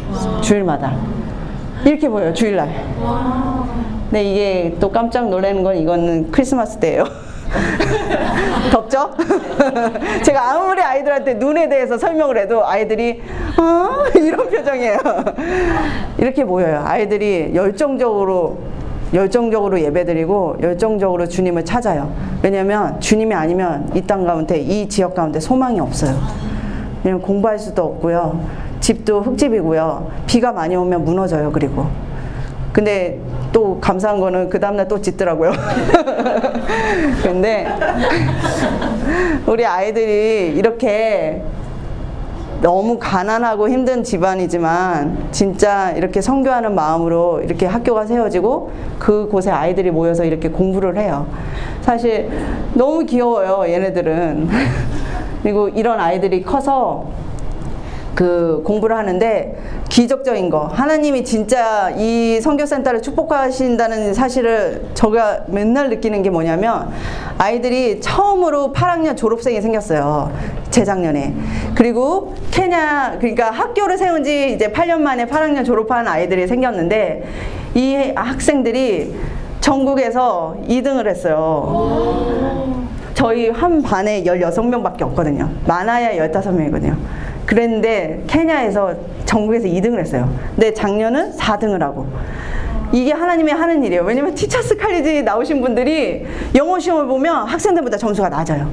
[0.43, 0.95] 주일마다.
[1.85, 2.35] 이렇게 모여요.
[2.35, 2.69] 주일날.
[4.11, 7.05] 근데 이게 또 깜짝 놀라는 건 이거는 크리스마스 때예요.
[8.71, 9.11] 덥죠?
[10.25, 13.23] 제가 아무리 아이들한테 눈에 대해서 설명을 해도 아이들이
[13.57, 14.99] 아 이런 표정이에요.
[16.19, 16.83] 이렇게 모여요.
[16.85, 18.59] 아이들이 열정적으로
[19.15, 22.11] 열정적으로 예배드리고 열정적으로 주님을 찾아요.
[22.43, 26.15] 왜냐하면 주님이 아니면 이 땅 가운데 이 지역 가운데 소망이 없어요.
[27.05, 28.41] 왜냐면 공부할 수도 없고요.
[28.81, 30.11] 집도 흙집이고요.
[30.27, 31.53] 비가 많이 오면 무너져요.
[31.53, 31.87] 그리고
[32.73, 33.19] 근데
[33.53, 35.53] 또 감사한 거는 그 다음날 또 짖더라고요.
[37.23, 37.67] 근데
[39.47, 41.43] 우리 아이들이 이렇게
[42.63, 50.49] 너무 가난하고 힘든 집안이지만 진짜 이렇게 선교하는 마음으로 이렇게 학교가 세워지고 그곳에 아이들이 모여서 이렇게
[50.49, 51.27] 공부를 해요.
[51.83, 52.31] 사실
[52.75, 54.49] 너무 귀여워요, 얘네들은.
[55.43, 57.09] 그리고 이런 아이들이 커서
[58.15, 59.59] 그 공부를 하는데
[59.93, 60.69] 기적적인 거.
[60.69, 66.89] 하나님이 진짜 이 선교센터를 축복하신다는 사실을 제가 맨날 느끼는 게 뭐냐면
[67.37, 70.33] 아이들이 처음으로 8학년 졸업생이 생겼어요.
[70.71, 71.35] 재작년에.
[71.75, 77.25] 그리고 케냐 그러니까 학교를 세운 지 이제 8년 만에 8학년 졸업한 아이들이 생겼는데
[77.75, 79.15] 이 학생들이
[79.61, 82.87] 전국에서 2등을 했어요.
[83.13, 85.51] 저희 한 반에 16명밖에 없거든요.
[85.67, 86.97] 많아야 15명이거든요
[87.47, 90.33] 그랬는데 케냐에서 전국에서 2등을 했어요.
[90.55, 92.07] 근데 작년은 4등을 하고.
[92.93, 94.03] 이게 하나님의 하는 일이에요.
[94.03, 98.71] 왜냐면 티처스 칼리지 나오신 분들이 영어 시험을 보면 학생들보다 점수가 낮아요.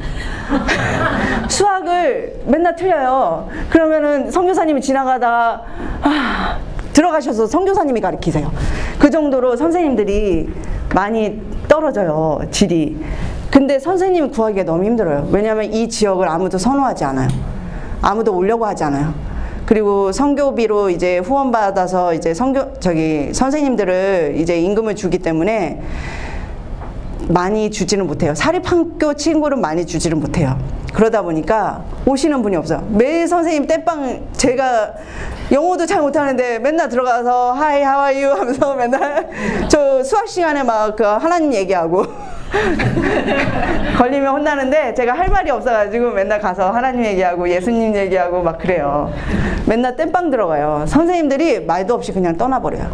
[1.47, 3.47] 수학을 맨날 틀려요.
[3.69, 5.61] 그러면은 선교사님이 지나가다
[6.01, 6.57] 아,
[6.91, 8.51] 들어가셔서 선교사님이 가르치세요.
[8.99, 10.49] 그 정도로 선생님들이
[10.93, 12.41] 많이 떨어져요.
[12.51, 12.97] 질이.
[13.49, 15.29] 근데 선생님 구하기가 너무 힘들어요.
[15.31, 17.29] 왜냐하면 이 지역을 아무도 선호하지 않아요.
[18.01, 19.13] 아무도 오려고 하지 않아요.
[19.65, 25.81] 그리고 성교비로 이제 후원 받아서 이제 성교 저기 선생님들을 이제 임금을 주기 때문에
[27.27, 28.33] 많이 주지는 못해요.
[28.33, 30.57] 사립학교 친구를 많이 주지는 못해요.
[30.93, 32.87] 그러다 보니까 오시는 분이 없어요.
[32.89, 34.93] 매일 선생님 땜빵 제가
[35.51, 39.29] 영어도 잘 못하는데 맨날 들어가서 하이 하와이유 하면서 맨날
[39.69, 42.05] 저 수학 시간에 막 그 하나님 얘기하고
[43.97, 49.11] 걸리면 혼나는데 제가 할 말이 없어가지고 맨날 가서 하나님 얘기하고 예수님 얘기하고 막 그래요.
[49.67, 50.85] 맨날 땜빵 들어가요.
[50.87, 52.89] 선생님들이 말도 없이 그냥 떠나버려요.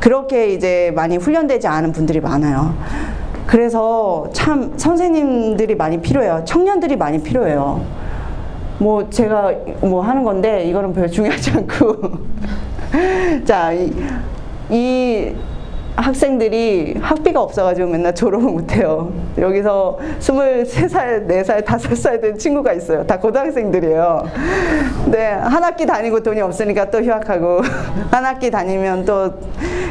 [0.00, 2.74] 그렇게 이제 많이 훈련되지 않은 분들이 많아요.
[3.46, 6.42] 그래서 참 선생님들이 많이 필요해요.
[6.44, 7.84] 청년들이 많이 필요해요.
[8.78, 12.12] 뭐 제가 뭐 하는 건데 이거는 별로 중요하지 않고
[13.44, 13.92] 자, 이,
[14.70, 15.34] 이
[16.00, 19.12] 학생들이 학비가 없어가지고 맨날 졸업을 못해요.
[19.38, 23.06] 여기서 23살, 4살, 5살 된 친구가 있어요.
[23.06, 24.24] 다 고등학생들이에요.
[25.06, 27.60] 네, 한 학기 다니고 돈이 없으니까 또 휴학하고,
[28.10, 29.32] 한 학기 다니면 또,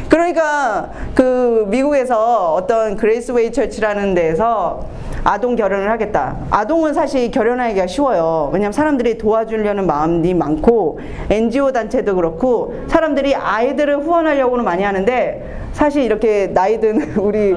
[0.08, 4.84] 그러니까 그 미국에서 어떤 Graceway Church라는 데에서
[5.24, 6.36] 아동 결연을 하겠다.
[6.50, 8.50] 아동은 사실 결연하기가 쉬워요.
[8.52, 16.48] 왜냐면 사람들이 도와주려는 마음이 많고 NGO 단체도 그렇고 사람들이 아이들을 후원하려고는 많이 하는데 사실 이렇게
[16.48, 17.54] 나이든 우리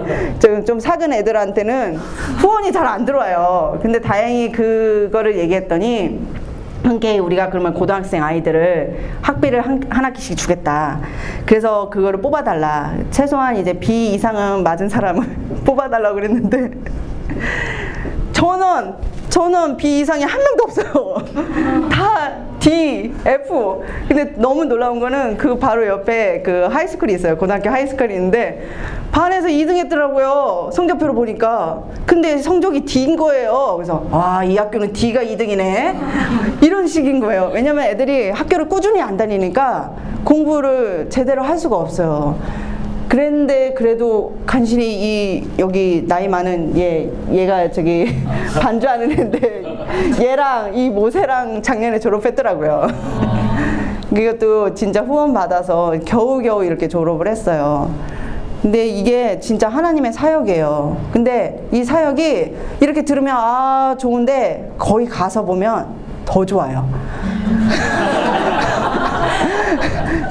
[0.65, 1.95] 좀 작은 애들한테는
[2.39, 3.79] 후원이 잘 안 들어와요.
[3.81, 6.19] 근데 다행히 그거를 얘기했더니
[6.83, 10.99] 함께 우리가 그러면 고등학생 아이들을 학비를 한, 한 학기씩 주겠다.
[11.45, 12.93] 그래서 그거를 뽑아달라.
[13.09, 15.23] 최소한 이제 B 이상은 맞은 사람을
[15.65, 16.71] 뽑아달라고 그랬는데
[18.31, 18.93] 저는
[19.29, 21.15] 저는 B 이상이 한 명도 없어요.
[21.89, 23.81] 다 D, F.
[24.07, 27.35] 근데 너무 놀라운 거는 그 바로 옆에 그 하이스쿨이 있어요.
[27.35, 28.69] 고등학교 하이스쿨이 있는데
[29.11, 30.69] 반에서 2등 했더라고요.
[30.71, 31.83] 성적표를 보니까.
[32.05, 33.73] 근데 성적이 D인 거예요.
[33.75, 35.95] 그래서 와, 이 학교는 D가 2등이네.
[36.63, 37.51] 이런 식인 거예요.
[37.53, 39.91] 왜냐면 애들이 학교를 꾸준히 안 다니니까
[40.23, 42.37] 공부를 제대로 할 수가 없어요.
[43.13, 48.07] 그랬는데 그래도 간신히 이 여기 나이 많은 얘 얘가 저기
[48.59, 49.63] 반주하는 애인데
[50.19, 52.87] 얘랑 이 모세랑 작년에 졸업했더라고요.
[54.17, 57.93] 이것도 진짜 후원 받아서 겨우겨우 이렇게 졸업을 했어요.
[58.63, 60.97] 근데 이게 진짜 하나님의 사역이에요.
[61.11, 65.85] 근데 이 사역이 이렇게 들으면 아 좋은데 거기 가서 보면
[66.25, 66.89] 더 좋아요.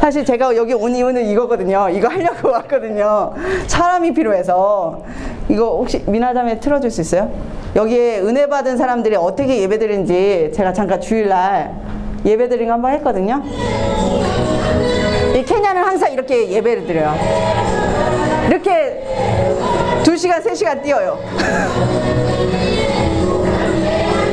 [0.03, 1.89] 사실 제가 여기 온 이유는 이거거든요.
[1.89, 3.35] 이거 하려고 왔거든요.
[3.69, 5.01] 사람이 필요해서.
[5.49, 7.31] 이거 혹시 미나자매 틀어줄 수 있어요?
[7.77, 11.73] 여기에 은혜 받은 사람들이 어떻게 예배 드리는지 제가 잠깐 주일날
[12.25, 13.45] 예배 드린 거 한번 했거든요.
[15.37, 17.15] 이 케냐는 항상 이렇게 예배를 드려요.
[18.49, 19.07] 이렇게
[20.03, 21.17] 2시간, 3시간 뛰어요.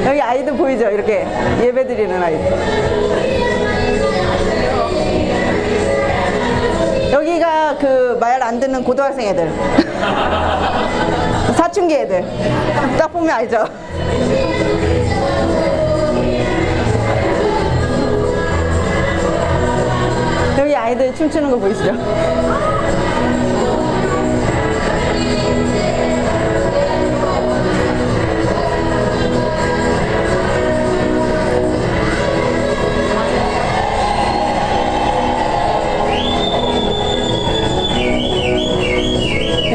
[0.08, 0.90] 여기 아이들 보이죠?
[0.90, 1.28] 이렇게
[1.62, 3.29] 예배 드리는 아이들.
[7.12, 9.50] 여기가 그 말 안 듣는 고등학생 애들.
[11.56, 12.24] 사춘기 애들.
[12.98, 13.66] 딱 보면 알죠?
[20.58, 21.94] 여기 아이들 춤추는 거 보이시죠?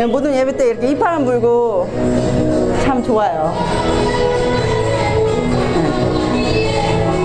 [0.04, 1.88] 예, 모든 예배 때 이렇게 이파람 불고
[2.84, 3.54] 참 좋아요.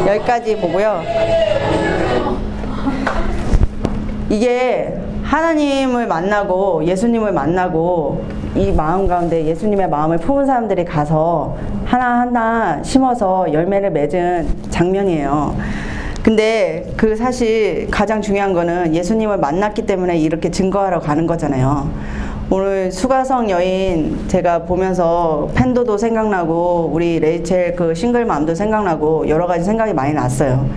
[0.05, 0.15] 네.
[0.15, 1.01] 여기까지 보고요.
[4.29, 8.23] 이게 하나님을 만나고 예수님을 만나고
[8.55, 15.53] 이 마음 가운데 예수님의 마음을 품은 사람들이 가서 하나하나 심어서 열매를 맺은 장면이에요.
[16.23, 22.18] 근데 그 사실 가장 중요한 거는 예수님을 만났기 때문에 이렇게 증거하러 가는 거잖아요.
[22.51, 29.93] 오늘 수가성 여인 제가 보면서 팬도도 생각나고 우리 레이첼 그 싱글맘도 생각나고 여러 가지 생각이
[29.93, 30.67] 많이 났어요.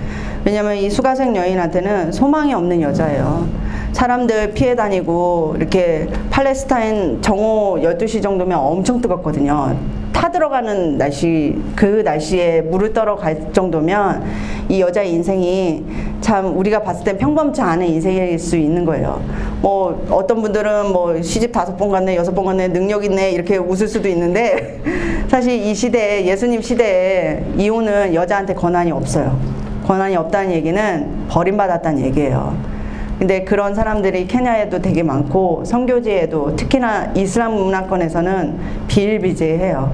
[0.45, 3.49] 왜냐면 이 수가성 여인한테는 소망이 없는 여자예요.
[3.93, 9.75] 사람들 피해 다니고 이렇게 팔레스타인 정오 12시 정도면 엄청 뜨겁거든요.
[10.13, 14.23] 타 들어가는 날씨 그 날씨에 물을 떨어 갈 정도면
[14.69, 15.85] 이 여자의 인생이
[16.21, 19.23] 참 우리가 봤을 땐 평범치 않은 인생일 수 있는 거예요.
[19.61, 23.89] 뭐 어떤 분들은 뭐 시집 다섯 번 갔네 여섯 번 갔네 능력 있네 이렇게 웃을
[23.89, 24.81] 수도 있는데
[25.29, 29.39] 사실 이 시대에 예수님 시대에 이혼은 여자한테 권한이 없어요.
[29.87, 32.72] 권한이 없다는 얘기는 버림받았다는 얘기예요.
[33.19, 38.59] 근데 그런 사람들이 케냐에도 되게 많고 성교지에도 특히나 이슬람 문화권에서는
[38.89, 39.93] 비일비재해요.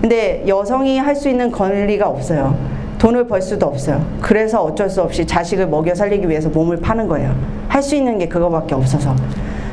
[0.00, 2.56] 근데 여성이 할 수 있는 권리가 없어요.
[2.98, 4.02] 돈을 벌 수도 없어요.
[4.20, 7.34] 그래서 어쩔 수 없이 자식을 먹여 살리기 위해서 몸을 파는 거예요.
[7.68, 9.14] 할 수 있는 게 그거밖에 없어서.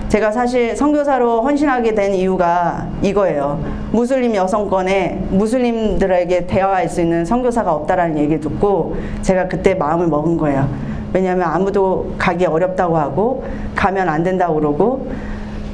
[0.10, 3.60] 제가 사실 선교사로 헌신하게 된 이유가 이거예요.
[3.92, 10.68] 무슬림 여성권에 무슬림들에게 대화할 수 있는 선교사가 없다라는 얘기를 듣고 제가 그때 마음을 먹은 거예요.
[11.14, 13.44] 왜냐하면 아무도 가기 어렵다고 하고
[13.76, 15.08] 가면 안 된다고 그러고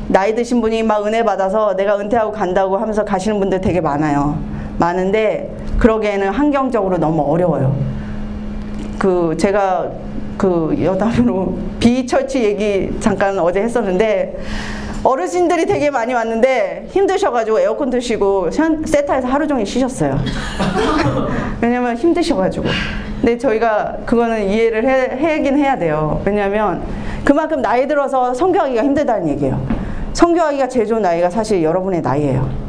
[0.07, 4.37] 나이 드신 분이 막 은혜 받아서 내가 은퇴하고 간다고 하면서 가시는 분들 되게 많아요.
[4.77, 7.75] 많은데 그러기에는 환경적으로 너무 어려워요.
[8.99, 9.89] 그 제가
[10.37, 14.37] 그 여담으로 비처치 얘기 잠깐 어제 했었는데
[15.03, 18.49] 어르신들이 되게 많이 왔는데 힘드셔가지고 에어컨 드시고
[18.85, 20.17] 세타에서 하루 종일 쉬셨어요.
[21.61, 22.65] 왜냐면 힘드셔가지고.
[23.19, 26.21] 근데 저희가 그거는 이해를 해, 하긴 해야 돼요.
[26.25, 26.81] 왜냐면
[27.25, 29.65] 그만큼 나이 들어서 성교하기가 힘들다는 얘기예요.
[30.13, 32.63] 성교하기가 제일 좋은 나이가 사실 여러분의 나이예요.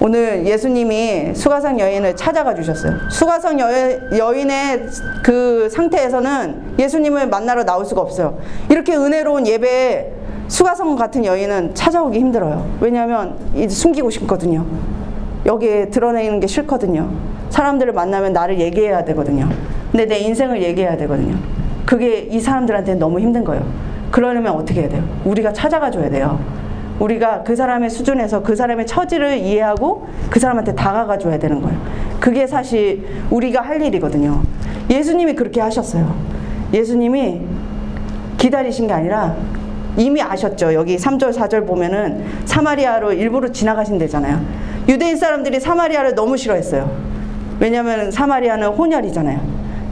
[0.00, 2.94] 오늘 예수님이 수가성 여인을 찾아가 주셨어요.
[3.10, 8.38] 수가성 여인, 의그 상태에서는 예수님을 만나러 나올 수가 없어요.
[8.68, 12.66] 이렇게 은혜로운 예배에 수가성 같은 여인은 찾아오기 힘들어요.
[12.80, 14.66] 왜냐하면 이제 숨기고 싶거든요.
[15.46, 17.10] 여기에 드러내는 게 싫거든요.
[17.50, 19.48] 사람들을 만나면 나를 얘기해야 되거든요.
[19.90, 21.36] 근데 내 인생을 얘기해야 되거든요.
[21.84, 23.64] 그게 이 사람들한테 너무 힘든 거예요.
[24.10, 25.02] 그러려면 어떻게 해야 돼요?
[25.24, 26.38] 우리가 찾아가 줘야 돼요.
[27.00, 31.78] 우리가 그 사람의 수준에서 그 사람의 처지를 이해하고 그 사람한테 다가가 줘야 되는 거예요.
[32.20, 34.42] 그게 사실 우리가 할 일이거든요.
[34.88, 36.14] 예수님이 그렇게 하셨어요.
[36.72, 37.40] 예수님이
[38.38, 39.34] 기다리신 게 아니라
[39.96, 40.74] 이미 아셨죠.
[40.74, 44.40] 여기 3절, 4절 보면은 사마리아로 일부러 지나가신대잖아요.
[44.88, 46.90] 유대인 사람들이 사마리아를 너무 싫어했어요.
[47.60, 49.40] 왜냐하면 사마리아는 혼혈이잖아요.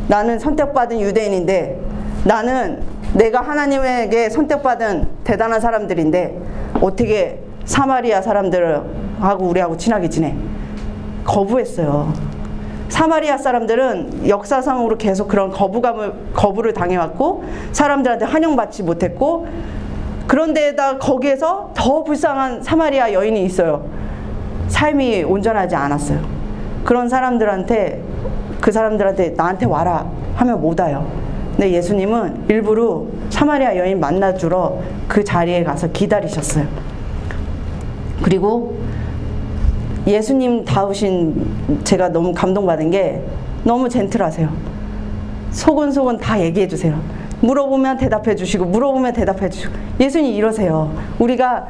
[0.09, 1.81] 나는 선택받은 유대인인데
[2.25, 2.83] 나는
[3.15, 6.39] 내가 하나님에게 선택받은 대단한 사람들인데
[6.81, 10.35] 어떻게 사마리아 사람들하고 우리하고 친하게 지내?
[11.25, 12.13] 거부했어요.
[12.89, 19.47] 사마리아 사람들은 역사상으로 계속 그런 거부감을 거부를 당해왔고 사람들한테 환영받지 못했고
[20.31, 23.85] 그런데다 거기에서 더 불쌍한 사마리아 여인이 있어요.
[24.68, 26.20] 삶이 온전하지 않았어요.
[26.85, 28.01] 그런 사람들한테
[28.61, 31.05] 그 사람들한테 나한테 와라 하면 못 와요.
[31.51, 34.78] 근데 예수님은 일부러 사마리아 여인 만나주러
[35.09, 36.64] 그 자리에 가서 기다리셨어요.
[38.22, 38.78] 그리고
[40.07, 43.20] 예수님 다우신 제가 너무 감동받은 게
[43.64, 44.49] 너무 젠틀하세요.
[45.51, 47.20] 소곤소곤 다 얘기해 주세요.
[47.41, 50.93] 물어보면 대답해 주시고 물어보면 대답해 주시고 예수님 이러세요.
[51.18, 51.66] 우리가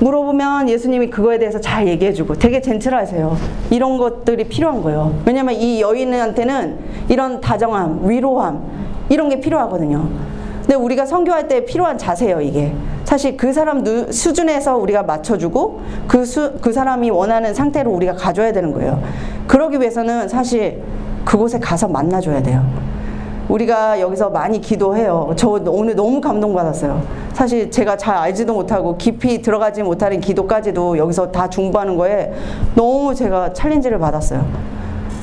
[0.00, 3.36] 물어보면 예수님이 그거에 대해서 잘 얘기해 주고 되게 젠틀하세요.
[3.70, 5.14] 이런 것들이 필요한 거예요.
[5.24, 8.62] 왜냐면 이 여인한테는 이런 다정함, 위로함
[9.08, 10.08] 이런 게 필요하거든요.
[10.62, 12.72] 근데 우리가 성교할 때 필요한 자세예요, 이게.
[13.04, 18.72] 사실 그 사람 수준에서 우리가 맞춰주고 그, 수, 그 사람이 원하는 상태로 우리가 가져야 되는
[18.72, 19.00] 거예요.
[19.46, 20.82] 그러기 위해서는 사실
[21.24, 22.64] 그곳에 가서 만나줘야 돼요.
[23.48, 25.32] 우리가 여기서 많이 기도해요.
[25.36, 27.02] 저 오늘 너무 감동받았어요.
[27.32, 32.32] 사실 제가 잘 알지도 못하고 깊이 들어가지 못하는 기도까지도 여기서 다 중보하는 거에
[32.74, 34.44] 너무 제가 챌린지를 받았어요.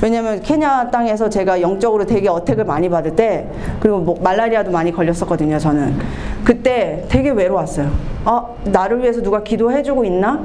[0.02, 3.48] 왜냐면 케냐 땅에서 제가 영적으로 되게 어택을 많이 받을 때
[3.78, 5.58] 그리고 뭐 말라리아도 많이 걸렸었거든요.
[5.58, 5.96] 저는
[6.44, 7.88] 그때 되게 외로웠어요.
[8.24, 10.40] 아 나를 위해서 누가 기도해주고 있나?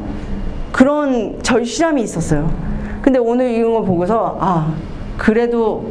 [0.72, 2.52] 그런 절실함이 있었어요.
[3.02, 4.74] 근데 오늘 이런 거 보고서 아
[5.18, 5.86] 그래도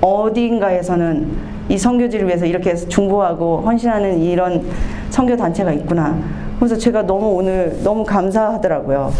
[0.00, 4.64] 어디인가에서는 이 선교지를 위해서 이렇게 중보하고 헌신하는 이런
[5.10, 6.16] 선교 단체가 있구나.
[6.58, 9.12] 그래서 제가 너무 오늘 너무 감사하더라고요.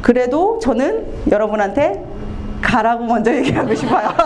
[0.00, 2.04] 그래도 저는 여러분한테
[2.60, 4.08] 가라고 먼저 얘기하고 싶어요.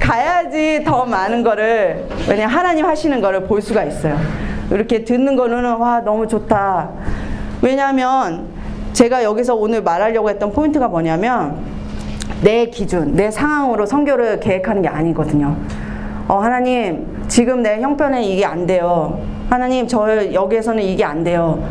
[0.00, 4.18] 가야지 더 많은 거를 왜냐 하나님 하시는 거를 볼 수가 있어요.
[4.70, 6.90] 이렇게 듣는 거는 와 너무 좋다.
[7.62, 8.53] 왜냐하면
[8.94, 11.56] 제가 여기서 오늘 말하려고 했던 포인트가 뭐냐면
[12.42, 15.56] 내 기준, 내 상황으로 성교를 계획하는 게 아니거든요.
[16.28, 19.20] 어, 하나님, 지금 내 형편에 이게 안 돼요.
[19.50, 21.62] 하나님, 저 여기에서는 이게 안 돼요.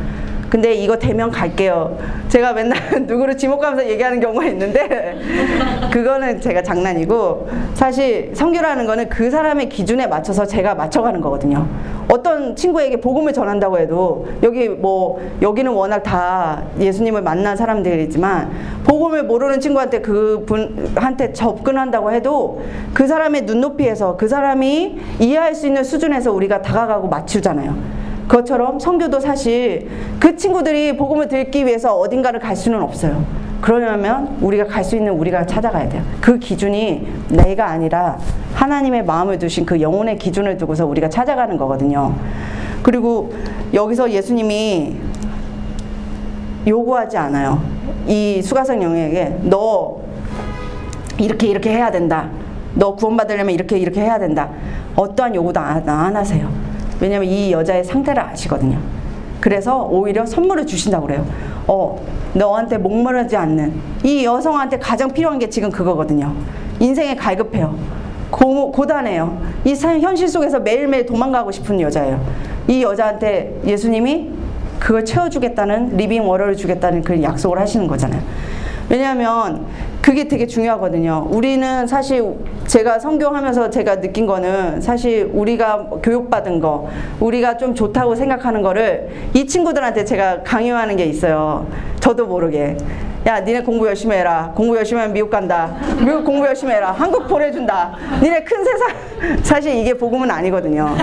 [0.54, 1.98] 근데 이거 되면 갈게요.
[2.28, 2.78] 제가 맨날
[3.10, 5.18] 누구를 지목하면서 얘기하는 경우가 있는데
[5.92, 11.68] 그거는 제가 장난이고 사실 성교라는 거는 그 사람의 기준에 맞춰서 제가 맞춰가는 거거든요.
[12.08, 18.52] 어떤 친구에게 복음을 전한다고 해도 여기 뭐 여기는 워낙 다 예수님을 만난 사람들이지만
[18.84, 22.62] 복음을 모르는 친구한테 그 분한테 접근한다고 해도
[22.94, 28.03] 그 사람의 눈높이에서 그 사람이 이해할 수 있는 수준에서 우리가 다가가고 맞추잖아요.
[28.28, 33.24] 그것처럼 성교도 사실 그 친구들이 복음을 듣기 위해서 어딘가를 갈 수는 없어요.
[33.62, 36.04] 그러려면 우리가 갈 수 있는 우리가 찾아가야 돼요.
[36.20, 38.18] 그 기준이 내가 아니라
[38.54, 42.14] 하나님의 마음을 두신 그 영혼의 기준을 두고서 우리가 찾아가는 거거든요.
[42.82, 43.34] 그리고
[43.74, 44.98] 여기서 예수님이
[46.68, 47.62] 요구하지 않아요.
[48.08, 50.02] 이 수가성 영에게 너
[51.18, 52.28] 이렇게 이렇게 해야 된다.
[52.76, 54.50] 너 구원받으려면 이렇게 이렇게 해야 된다.
[54.96, 56.50] 어떠한 요구도 안, 안 하세요.
[57.04, 58.78] 왜냐면 이 여자의 상태를 아시거든요.
[59.42, 61.26] 그래서 오히려 선물을 주신다고 그래요.
[61.68, 62.02] 어,
[62.34, 63.74] 너한테 목마르지 않는
[64.06, 66.34] 이 여성한테 가장 필요한 게 지금 그거거든요.
[66.80, 67.76] 인생에 갈급해요.
[68.32, 69.38] 고, 고단해요.
[69.66, 72.26] 이 현실 속에서 매일매일 도망가고 싶은 여자예요.
[72.70, 74.30] 이 여자한테 예수님이
[74.80, 78.22] 그걸 채워주겠다는 living water를 주겠다는 그 약속을 하시는 거잖아요.
[78.90, 79.66] 왜냐하면
[80.02, 81.28] 그게 되게 중요하거든요.
[81.30, 82.36] 우리는 사실
[82.68, 89.48] 제가 성교하면서 제가 느낀 거는 사실 우리가 교육받은 거, 우리가 좀 좋다고 생각하는 거를 이
[89.48, 91.68] 친구들한테 제가 강요하는 게 있어요.
[92.00, 92.76] 저도 모르게.
[93.26, 94.52] 야, 니네 공부 열심히 해라.
[94.54, 95.74] 공부 열심히 하면 미국 간다.
[96.00, 96.92] 미국 공부 열심히 해라.
[96.92, 97.96] 한국 보내준다.
[98.22, 98.90] 니네 큰 세상.
[99.44, 100.94] 사실 이게 복음은 아니거든요.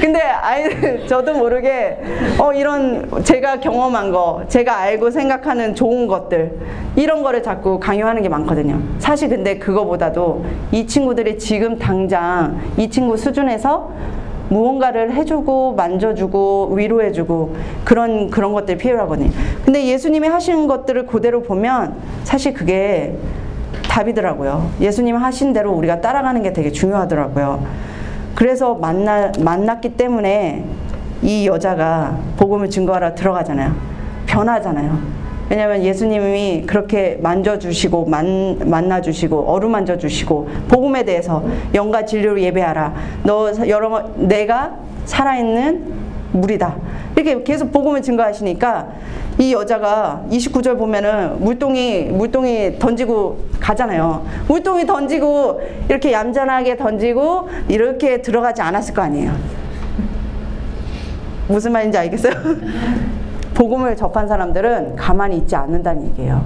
[0.00, 1.98] 근데 아이 저도 모르게
[2.38, 6.52] 어 이런 제가 경험한 거, 제가 알고 생각하는 좋은 것들
[6.96, 8.80] 이런 거를 자꾸 강요하는 게 많거든요.
[8.98, 13.92] 사실 근데 그거보다도 이 친구들이 지금 당장 이 친구 수준에서
[14.50, 19.30] 무언가를 해주고 만져주고 위로해주고 그런 그런 것들이 필요하거든요.
[19.64, 21.94] 근데 예수님이 하신 것들을 그대로 보면
[22.24, 23.16] 사실 그게
[23.88, 24.70] 답이더라고요.
[24.80, 27.64] 예수님 하신 대로 우리가 따라가는 게 되게 중요하더라고요.
[28.34, 30.64] 그래서 만나 만났기 때문에
[31.22, 33.74] 이 여자가 복음을 증거하러 들어가잖아요.
[34.26, 35.19] 변하잖아요.
[35.50, 41.42] 왜냐하면 예수님이 그렇게 만져주시고 만, 만나주시고 어루만져주시고 복음에 대해서
[41.74, 42.94] 영과 진리로 예배하라.
[43.24, 44.76] 너 여러 내가
[45.06, 45.92] 살아있는
[46.32, 46.76] 물이다.
[47.16, 48.88] 이렇게 계속 복음을 증거하시니까
[49.40, 54.24] 이 여자가 29절 보면은 물동이 물동이 던지고 가잖아요.
[54.46, 59.32] 물동이 던지고 이렇게 얌전하게 던지고 이렇게 들어가지 않았을 거 아니에요.
[61.48, 62.34] 무슨 말인지 알겠어요?
[63.60, 66.42] 복음을 접한 사람들은 가만히 있지 않는다는 얘기예요.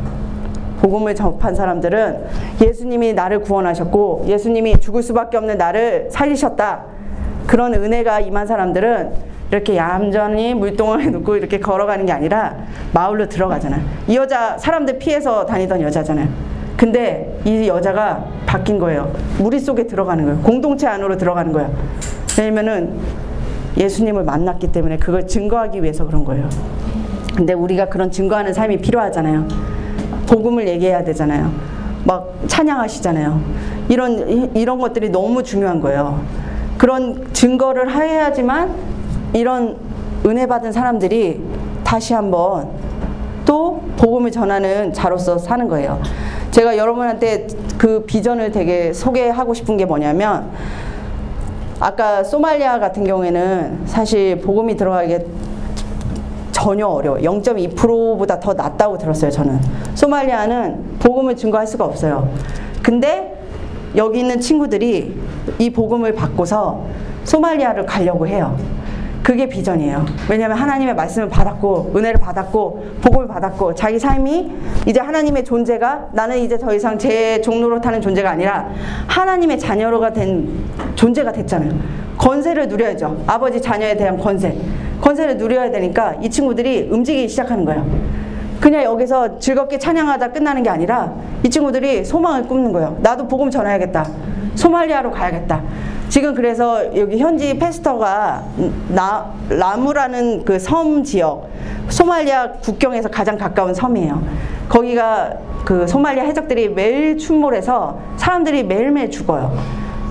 [0.81, 2.25] 복음을 접한 사람들은
[2.61, 6.83] 예수님이 나를 구원하셨고 예수님이 죽을 수밖에 없는 나를 살리셨다.
[7.47, 9.13] 그런 은혜가 임한 사람들은
[9.53, 12.57] 이렇게 얌전히 물동을 놓고 이렇게 걸어가는 게 아니라
[12.93, 13.81] 마을로 들어가잖아요.
[14.09, 16.27] 이 여자 사람들 피해서 다니던 여자잖아요.
[16.77, 19.13] 근데 이 여자가 바뀐 거예요.
[19.39, 20.41] 무리 속에 들어가는 거예요.
[20.41, 21.73] 공동체 안으로 들어가는 거예요.
[22.37, 22.99] 왜냐면은
[23.77, 26.49] 예수님을 만났기 때문에 그걸 증거하기 위해서 그런 거예요.
[27.37, 29.47] 근데 우리가 그런 증거하는 삶이 필요하잖아요.
[30.27, 31.51] 복음을 얘기해야 되잖아요.
[32.05, 33.41] 막 찬양하시잖아요.
[33.89, 36.23] 이런 이런 것들이 너무 중요한 거예요.
[36.79, 38.75] 그런 증거를 해야지만
[39.33, 39.77] 이런
[40.27, 41.43] 은혜 받은 사람들이
[41.83, 42.69] 다시 한번
[43.45, 46.01] 또 복음을 전하는 자로서 사는 거예요.
[46.51, 47.47] 제가 여러분한테
[47.79, 50.51] 그 비전을 되게 소개하고 싶은 게 뭐냐면
[51.81, 55.19] 아까 소말리아 같은 경우에는 사실 복음이 들어가기
[56.55, 57.19] 전혀 어려워.
[57.19, 59.61] 0.2%보다 더 낮다고 들었어요, 저는.
[59.95, 62.33] 소말리아는 복음을 증거할 수가 없어요.
[62.81, 63.37] 근데
[63.97, 65.21] 여기 있는 친구들이
[65.59, 66.85] 이 복음을 받고서
[67.25, 68.57] 소말리아를 가려고 해요.
[69.25, 70.05] 그게 비전이에요.
[70.31, 74.53] 왜냐하면 하나님의 말씀을 받았고 은혜를 받았고 복음을 받았고 자기 삶이
[74.87, 78.69] 이제 하나님의 존재가 나는 이제 더 이상 제 종로로 타는 존재가 아니라
[79.07, 80.49] 하나님의 자녀로가 된
[80.95, 81.73] 존재가 됐잖아요.
[82.29, 83.23] 권세를 누려야죠.
[83.27, 84.57] 아버지 자녀에 대한 권세.
[85.03, 87.85] 권세를 누려야 되니까 이 친구들이 움직이기 시작하는 거예요.
[88.61, 91.13] 그냥 여기서 즐겁게 찬양하다 끝나는 게 아니라
[91.43, 92.97] 이 친구들이 소망을 꾸는 거예요.
[93.03, 94.07] 나도 복음 전해야겠다.
[94.55, 95.61] 소말리아로 가야겠다.
[96.09, 98.43] 지금 그래서 여기 현지 페스터가
[98.89, 101.51] 나, 라무라는 그 섬 지역,
[101.91, 104.23] 소말리아 국경에서 가장 가까운 섬이에요.
[104.71, 105.35] 거기가
[105.67, 109.55] 그 소말리아 해적들이 매일 출몰해서 사람들이 매일매일 죽어요.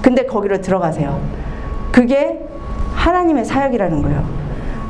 [0.04, 1.20] 근데 거기로 들어가세요.
[1.94, 2.40] 그게
[2.96, 4.26] 하나님의 사역이라는 거예요.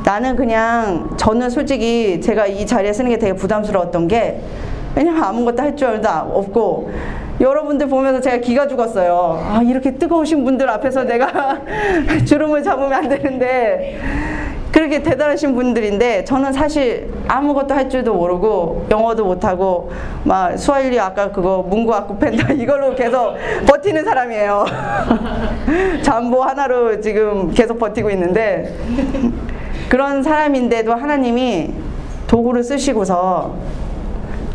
[0.04, 4.40] 나는 그냥 저는 솔직히 제가 이 자리에 쓰는 게 되게 부담스러웠던 게
[4.96, 6.90] 왜냐면 아무것도 할 줄 없고
[7.40, 9.44] 여러분들 보면서 제가 기가 죽었어요.
[9.44, 11.60] 아, 이렇게 뜨거우신 분들 앞에서 내가
[12.24, 13.98] 주름을 잡으면 안 되는데
[14.74, 19.92] 그렇게 대단하신 분들인데 저는 사실 아무것도 할 줄도 모르고 영어도 못하고
[20.24, 23.36] 막 수아일리 아까 그거 문구 아쿠펜다 이걸로 계속
[23.68, 24.64] 버티는 사람이에요.
[26.02, 28.74] 잠보 하나로 지금 계속 버티고 있는데
[29.88, 31.72] 그런 사람인데도 하나님이
[32.26, 33.54] 도구를 쓰시고서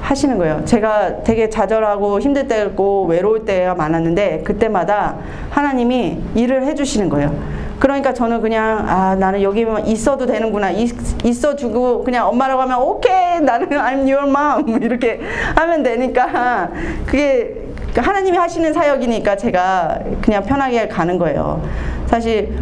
[0.02, 0.66] 하시는 거예요.
[0.66, 5.16] 제가 되게 좌절하고 힘들 때고 외로울 때가 많았는데 그때마다
[5.50, 7.59] 하나님이 일을 해주시는 거예요.
[7.80, 10.92] 그러니까 저는 그냥 아 나는 여기만 있어도 되는구나 있,
[11.24, 15.22] 있어주고 그냥 엄마라고 하면 오케이 나는 I'm your mom 이렇게
[15.56, 16.70] 하면 되니까
[17.06, 21.62] 그게 하나님이 하시는 사역이니까 제가 그냥 편하게 가는 거예요.
[22.06, 22.56] 사실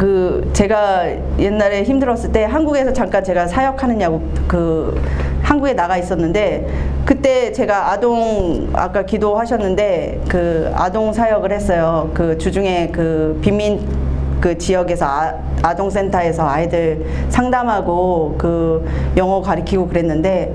[0.00, 4.98] 그 제가 옛날에 힘들었을 때 한국에서 잠깐 제가 사역하느냐고 그
[5.42, 6.66] 한국에 나가 있었는데
[7.04, 12.10] 그때 제가 아동 아까 기도하셨는데 그 아동 사역을 했어요.
[12.14, 13.86] 그 주중에 그 빈민
[14.40, 18.88] 그 지역에서 아, 아동센터에서 아이들 상담하고 그
[19.18, 20.54] 영어 가르치고 그랬는데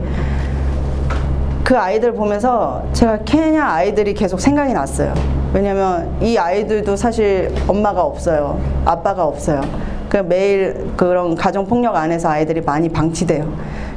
[1.66, 5.16] 그 아이들 보면서 제가 케냐 아이들이 계속 생각이 났어요.
[5.51, 8.61] 왜냐면 이 아이들도 사실 엄마가 없어요.
[8.86, 9.61] 아빠가 없어요.
[10.07, 13.51] 그 매일 그런 가정 폭력 안에서 아이들이 많이 방치돼요.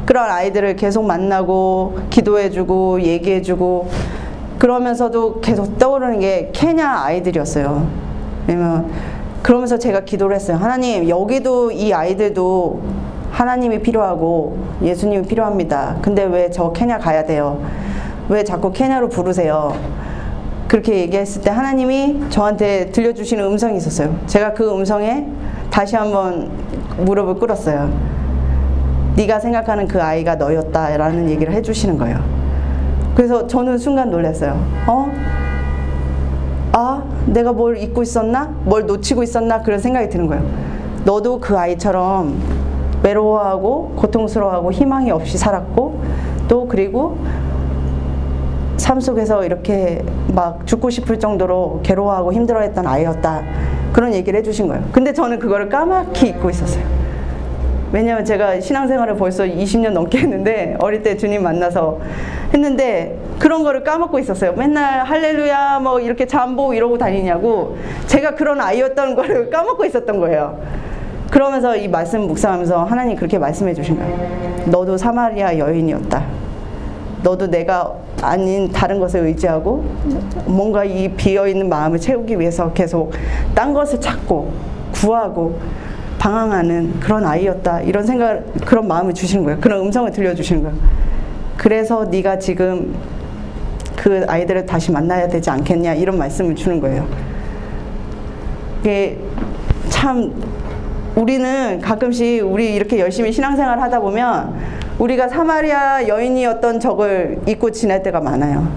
[0.07, 3.91] 그런 아이들을 계속 만나고 기도해주고 얘기해주고
[4.59, 7.87] 그러면서도 계속 떠오르는 게 케냐 아이들이었어요.
[8.47, 8.91] 왜냐면
[9.43, 10.57] 그러면서 제가 기도를 했어요.
[10.57, 12.81] 하나님 여기도 이 아이들도
[13.31, 15.97] 하나님이 필요하고 예수님이 필요합니다.
[16.03, 17.61] 근데 왜 저 케냐 가야 돼요?
[18.29, 19.75] 왜 자꾸 케냐로 부르세요?
[20.67, 24.15] 그렇게 얘기했을 때 하나님이 저한테 들려주시는 음성이 있었어요.
[24.27, 25.27] 제가 그 음성에
[25.71, 26.51] 다시 한번
[26.99, 27.91] 무릎을 꿇었어요.
[29.17, 32.19] 네가 생각하는 그 아이가 너였다라는 얘기를 해주시는 거예요.
[33.15, 34.53] 그래서 저는 순간 놀랐어요.
[34.87, 35.11] 어?
[36.73, 38.55] 아, 내가 뭘 잊고 있었나?
[38.65, 39.63] 뭘 놓치고 있었나?
[39.63, 40.45] 그런 생각이 드는 거예요.
[41.05, 42.39] 너도 그 아이처럼
[43.03, 46.01] 외로워하고 고통스러워하고 희망이 없이 살았고
[46.49, 47.19] 또 그리고
[48.77, 53.43] 삶 속에서 이렇게 막 죽고 싶을 정도로 괴로워하고 힘들어했던 아이였다.
[53.93, 54.85] 그런 얘기를 해주신 거예요.
[54.93, 56.85] 근데 저는 그거를 까맣게 잊고 있었어요.
[57.91, 61.99] 왜냐하면 제가 신앙생활을 벌써 20년 넘게 했는데 어릴 때 주님 만나서
[62.53, 64.53] 했는데 그런 거를 까먹고 있었어요.
[64.53, 67.77] 맨날 할렐루야 뭐 이렇게 잠보 이러고 다니냐고
[68.07, 70.59] 제가 그런 아이였던 거를 까먹고 있었던 거예요.
[71.31, 74.67] 그러면서 이 말씀 묵상하면서 하나님 그렇게 말씀해 주신 거예요.
[74.67, 76.25] 너도 사마리아 여인이었다.
[77.23, 79.85] 너도 내가 아닌 다른 것을 의지하고
[80.47, 83.13] 뭔가 이 비어 있는 마음을 채우기 위해서 계속
[83.55, 84.53] 딴 것을 찾고
[84.93, 85.59] 구하고
[86.19, 87.83] 방황하는 그런 아이였다.
[87.83, 89.61] 이런 생각 그런 마음을 주시는 거예요.
[89.61, 90.77] 그런 음성을 들려주시는 거예요
[91.57, 92.95] 그래서 네가 지금
[93.97, 95.95] 그 아이들을 다시 만나야 되지 않겠냐?
[95.95, 97.07] 이런 말씀을 주는 거예요.
[98.81, 99.19] 이게
[99.89, 100.33] 참
[101.19, 104.55] 우리는 가끔씩 우리 이렇게 열심히 신앙생활 하다 보면
[105.01, 108.69] 우리가 사마리아 여인이었던 적을 잊고 지낼 때가 많아요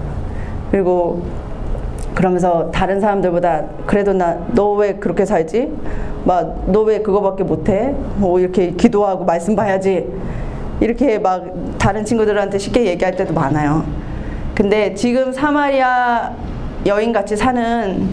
[0.72, 1.22] 그리고
[2.16, 5.72] 그러면서 다른 사람들보다 그래도 나 너 왜 그렇게 살지?
[6.24, 7.94] 막 너 왜 그거밖에 못해?
[8.16, 10.06] 뭐 이렇게 기도하고 말씀 봐야지.
[10.80, 11.44] 이렇게 막
[11.78, 13.84] 다른 친구들한테 쉽게 얘기할 때도 많아요.
[14.54, 16.32] 근데 지금 사마리아
[16.84, 18.08] 여인 같이 사는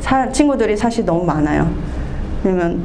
[0.00, 1.68] 사, 친구들이 사실 너무 많아요.
[2.42, 2.82] 왜냐면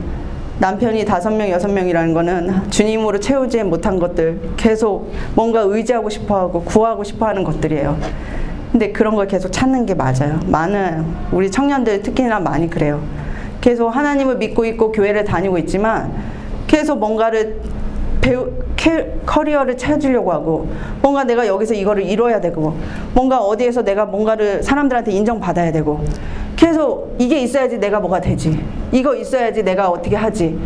[0.60, 6.64] 남편이 다섯 명, 여섯 명이라는 거는 주님으로 채우지 못한 것들, 계속 뭔가 의지하고 싶어 하고
[6.64, 7.98] 구하고 싶어 하는 것들이에요.
[8.72, 10.40] 근데 그런 걸 계속 찾는 게 맞아요.
[10.48, 13.02] 많은 우리 청년들 특히나 많이 그래요.
[13.62, 16.12] 계속 하나님을 믿고 있고 교회를 다니고 있지만
[16.66, 17.60] 계속 뭔가를
[18.22, 20.70] 배우 캐, 커리어를 찾으려고 하고
[21.02, 22.76] 뭔가 내가 여기서 이거를 이뤄야 되고
[23.14, 26.04] 뭔가 어디에서 내가 뭔가를 사람들한테 인정받아야 되고
[26.58, 30.60] 계속 이게 있어야지 내가 뭐가 되지 이거 있어야지 내가 어떻게 하지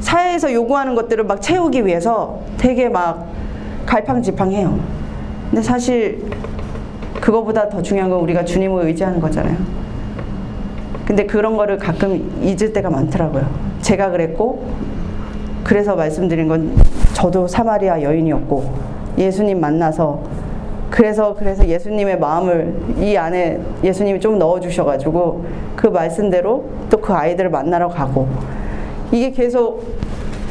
[0.00, 3.28] 사회에서 요구하는 것들을 막 채우기 위해서 되게 막
[3.86, 4.80] 갈팡질팡해요
[5.50, 6.24] 근데 사실
[7.20, 9.56] 그거보다 더 중요한 건 우리가 주님을 의지하는 거잖아요.
[11.04, 13.46] 근데 그런 거를 가끔 잊을 때가 많더라고요.
[13.80, 14.64] 제가 그랬고,
[15.64, 16.76] 그래서 말씀드린 건
[17.12, 18.74] 저도 사마리아 여인이었고,
[19.18, 20.22] 예수님 만나서
[20.90, 25.44] 그래서 그래서 예수님의 마음을 이 안에 예수님이 좀 넣어 주셔 가지고
[25.76, 28.28] 그 말씀대로 또 그 아이들을 만나러 가고
[29.12, 29.82] 이게 계속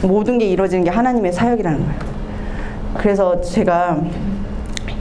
[0.02, 1.94] 모든 게 이루어지는 게 하나님의 사역이라는 거예요.
[2.98, 4.02] 그래서 제가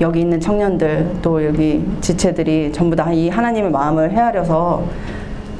[0.01, 4.84] 여기 있는 청년들 또 여기 지체들이 전부 다 이 하나님의 마음을 헤아려서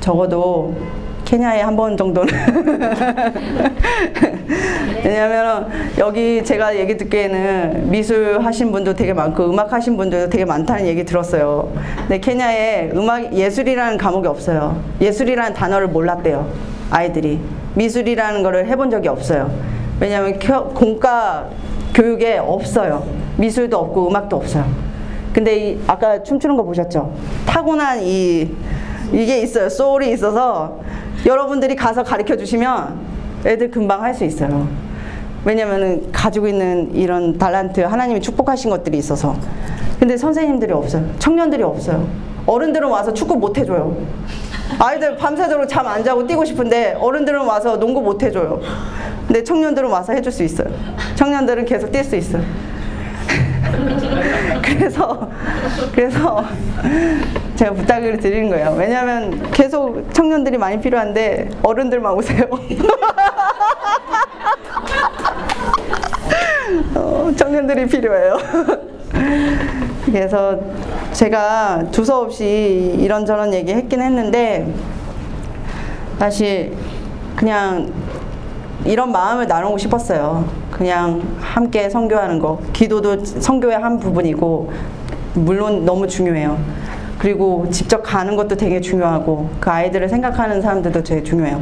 [0.01, 0.75] 적어도
[1.25, 2.33] 케냐에 한 번 정도는
[5.05, 5.69] 왜냐하면
[5.99, 11.05] 여기 제가 얘기 듣기에는 미술 하신 분도 되게 많고 음악 하신 분들도 되게 많다는 얘기
[11.05, 11.73] 들었어요.
[11.99, 14.83] 근데 케냐에 음악 예술이라는 과목이 없어요.
[15.01, 16.51] 예술이라는 단어를 몰랐대요.
[16.91, 17.39] 아이들이
[17.75, 19.51] 미술이라는 거를 해본 적이 없어요.
[20.01, 21.49] 왜냐하면 겨- 공과
[21.95, 23.05] 교육에 없어요.
[23.37, 24.65] 미술도 없고 음악도 없어요.
[25.33, 27.13] 근데 이 아까 춤추는 거 보셨죠?
[27.47, 28.49] 타고난 이
[29.13, 29.69] 이게 있어요.
[29.69, 30.81] 소울이 있어서
[31.27, 33.08] 여러분들이 가서 가르쳐 주시면
[33.45, 34.69] 애들 금방 할 수 있어요.
[35.45, 39.37] 왜냐면은 가지고 있는 이런 달란트 하나님이 축복하신 것들이 있어서.
[39.99, 41.05] 근데 선생님들이 없어요.
[41.19, 42.07] 청년들이 없어요.
[42.47, 43.97] 어른들은 와서 축구 못 해줘요.
[44.79, 48.61] 아이들 밤새도록 잠 안 자고 뛰고 싶은데 어른들은 와서 농구 못 해줘요.
[49.27, 50.69] 근데 청년들은 와서 해줄 수 있어요.
[51.15, 52.43] 청년들은 계속 뛸 수 있어요.
[54.63, 55.29] 그래서
[55.95, 56.45] 그래서
[57.57, 58.75] 제가 부탁을 드리는 거예요.
[58.79, 62.45] 왜냐하면 계속 청년들이 많이 필요한데 어른들만 오세요.
[66.95, 68.37] 어, 청년들이 필요해요.
[70.07, 70.59] 그래서
[71.13, 74.73] 제가 두서없이 이런저런 얘기 했긴 했는데
[76.19, 76.77] 사실
[77.37, 77.93] 그냥
[78.85, 80.68] 이런 마음을 나누고 싶었어요.
[80.79, 82.61] 그냥 함께 선교하는 거.
[82.73, 84.71] 기도도 선교의 한 부분이고,
[85.35, 86.57] 물론 너무 중요해요.
[87.19, 91.61] 그리고 직접 가는 것도 되게 중요하고, 그 아이들을 생각하는 사람들도 되게 중요해요.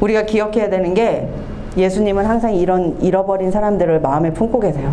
[0.00, 1.28] 우리가 기억해야 되는 게,
[1.76, 4.92] 예수님은 항상 이런 잃어버린 사람들을 마음에 품고 계세요.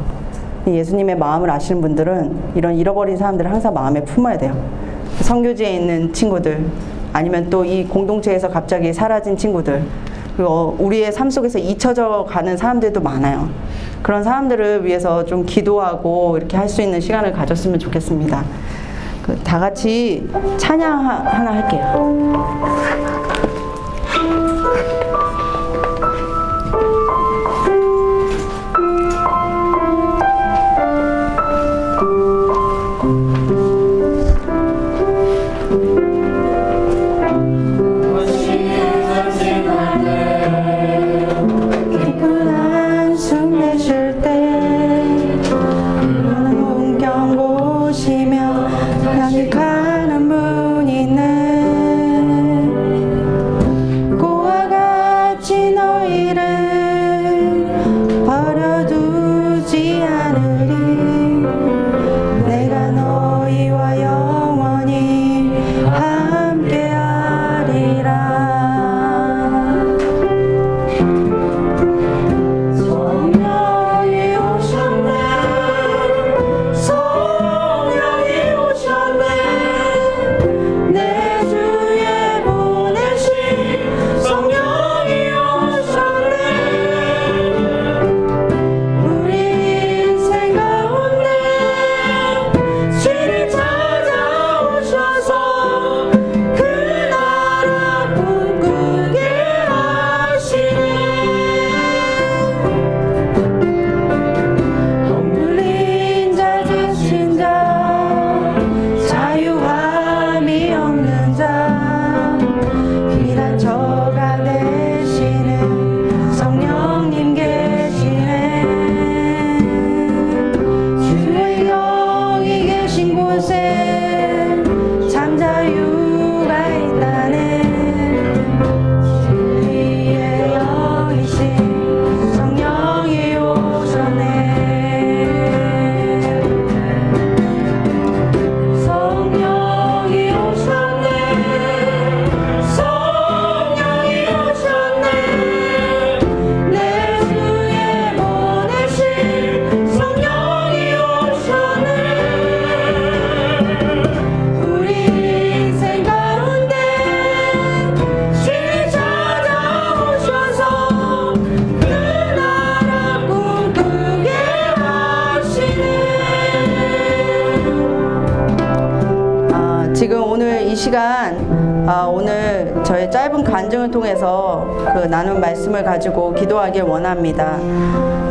[0.68, 4.56] 예수님의 마음을 아시는 분들은 이런 잃어버린 사람들을 항상 마음에 품어야 돼요.
[5.22, 6.64] 성교지에 있는 친구들,
[7.12, 9.82] 아니면 또 이 공동체에서 갑자기 사라진 친구들,
[10.36, 13.50] 그리고 어, 우리의 삶 속에서 잊혀져 가는 사람들도 많아요.
[14.02, 18.44] 그런 사람들을 위해서 좀 기도하고 이렇게 할 수 있는 시간을 가졌으면 좋겠습니다.
[19.22, 20.28] 그다 같이
[20.58, 23.23] 찬양 하- 하나 할게요.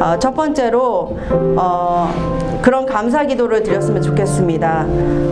[0.03, 1.17] 아, 첫 번째로
[1.57, 2.09] 어,
[2.61, 4.85] 그런 감사 기도를 드렸으면 좋겠습니다.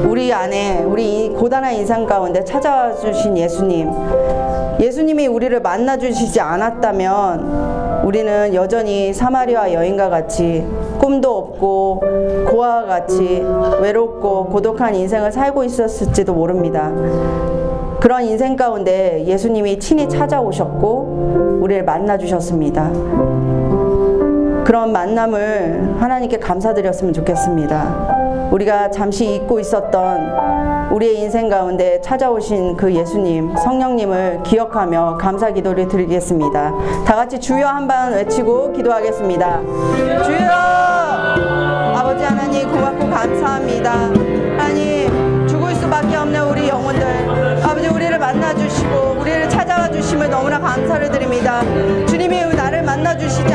[0.06, 3.90] 우리 안에 우리 이 고단한 인상 가운데 찾아와 주신 예수님,
[4.78, 10.64] 예수님이 우리를 만나 주시지 않았다면 우리는 여전히 사마리아 여인과 같이
[11.00, 12.02] 꿈도 없고
[12.48, 13.44] 고아와 같이
[13.80, 16.92] 외롭고 고독한 인생을 살고 있었을지도 모릅니다.
[17.98, 22.88] 그런 인생 가운데 예수님이 친히 찾아오셨고 우리를 만나 주셨습니다.
[24.70, 28.50] 그런 만남을 하나님께 감사드렸으면 좋겠습니다.
[28.52, 36.72] 우리가 잠시 잊고 있었던 우리의 인생 가운데 찾아오신 그 예수님, 성령님을 기억하며 감사 기도를 드리겠습니다.
[37.04, 39.60] 다 같이 주여 한번 외치고 기도하겠습니다.
[40.22, 40.50] 주여!
[41.96, 43.90] 아버지 하나님 고맙고 감사합니다.
[43.90, 51.10] 하나님 죽을 수밖에 없는 우리 영혼들 아버지 우리를 만나 주시고 우리를 찾아와 주심을 너무나 감사를
[51.10, 51.60] 드립니다.
[52.06, 52.40] 주님이
[52.70, 53.52] 나를 만나 주시지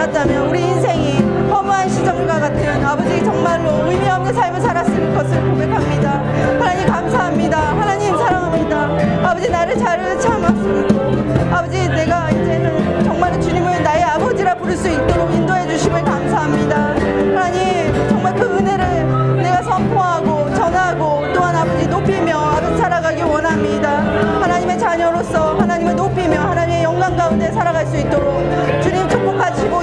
[0.00, 1.18] 않았다면 우리 인생이
[1.50, 6.59] 허무한 시점과 같은 아버지 정말로 의미 없는 삶을 살았을 것을 고백합니다.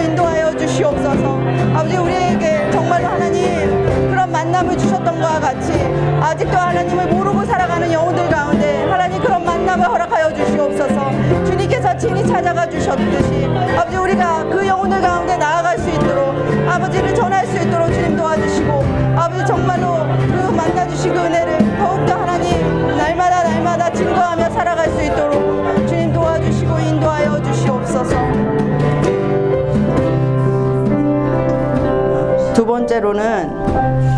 [0.08, 1.40] 인도하여 주시옵소서.
[1.76, 5.74] 아버지 우리에게 정말로 하나님 그런 만남을 주셨던 것과 같이
[6.22, 11.12] 아직도 하나님을 모르고 살아가는 영혼들 가운데 하나님 그런 만남을 허락하여 주시옵소서.
[11.46, 13.48] 주님께서 친히 찾아가 주셨듯이
[13.78, 16.36] 아버지 우리가 그 영혼들 가운데 나아갈 수 있도록
[16.70, 18.86] 아버지를 전할 수 있도록 주님 도와주시고
[19.18, 25.88] 아버지 정말로 그 만나 주신 그 은혜를 더욱더 하나님 날마다 날마다 증거하며 살아갈 수 있도록
[25.88, 28.47] 주님 도와주시고 인도하여 주시옵소서.
[32.58, 33.52] 두 번째로는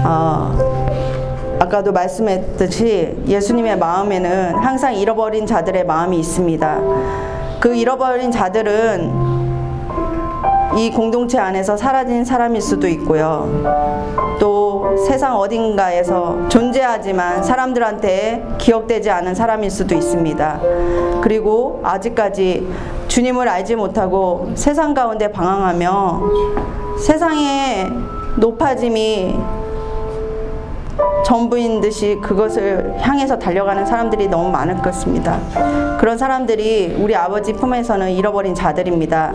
[0.05, 6.79] 어, 아까도 말씀했듯이 예수님의 마음에는 항상 잃어버린 자들의 마음이 있습니다.
[7.59, 9.11] 그 잃어버린 자들은
[10.77, 13.49] 이 공동체 안에서 사라진 사람일 수도 있고요.
[14.39, 20.61] 또 세상 어딘가에서 존재하지만 사람들한테 기억되지 않은 사람일 수도 있습니다.
[21.21, 22.65] 그리고 아직까지
[23.09, 26.21] 주님을 알지 못하고 세상 가운데 방황하며
[26.99, 29.35] 세상의 높아짐이
[31.25, 35.39] 전부인 듯이 그것을 향해서 달려가는 사람들이 너무 많을 것입니다.
[35.99, 39.33] 그런 사람들이 우리 아버지 품에서는 잃어버린 자들입니다.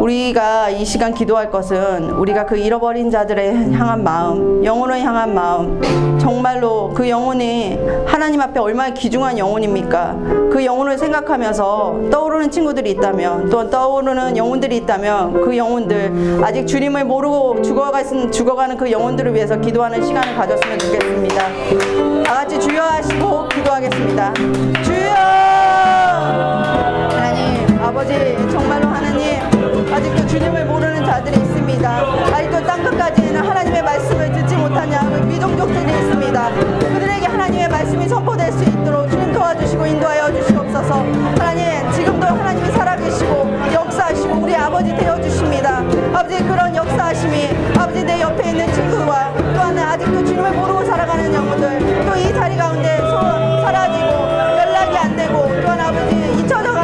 [0.00, 6.90] 우리가 이 시간 기도할 것은 우리가 그 잃어버린 자들의 향한 마음, 영혼을 향한 마음, 정말로
[6.94, 10.16] 그 영혼이 하나님 앞에 얼마나 귀중한 영혼입니까?
[10.50, 17.60] 그 영혼을 생각하면서 떠오르는 친구들이 있다면, 또 떠오르는 영혼들이 있다면 그 영혼들, 아직 주님을 모르고
[17.60, 21.44] 죽어가, 죽어가는 그 영혼들을 위해서 기도하는 시간을 가졌으면 좋겠습니다.
[22.24, 24.32] 다 같이 주여 하시고 기도하겠습니다.
[24.82, 25.10] 주여!
[27.10, 28.14] 하나님, 아버지,
[31.80, 32.36] 있습니다.
[32.36, 36.50] 아직도 땅 끝까지는 하나님의 말씀을 듣지 못하냐 미종족들이 있습니다.
[36.78, 40.94] 그들에게 하나님의 말씀이 선포될 수 있도록 주님 도와주시고 인도하여 주시옵소서.
[41.38, 45.78] 하나님 지금도 하나님이 살아계시고 역사하시고 우리 아버지 되어 주십니다.
[46.12, 52.16] 아버지 그런 역사하심이 아버지 내 옆에 있는 친구와 또한 아직도 주님을 모르고 살아가는 영혼들 또
[52.20, 56.79] 이 자리 가운데 소, 사라지고 연락이 안 되고 또한 아버지 잊혀져가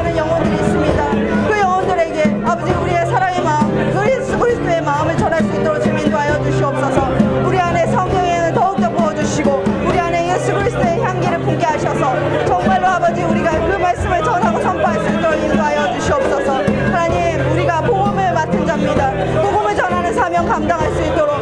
[11.96, 16.52] 하셔서 정말로 아버지 우리가 그 말씀을 전하고 선포할 수 있도록 인도하여 주시옵소서.
[16.92, 19.12] 하나님 우리가 복음을 맡은 자입니다.
[19.42, 21.35] 복음을 전하는 사명 감당할 수 있도록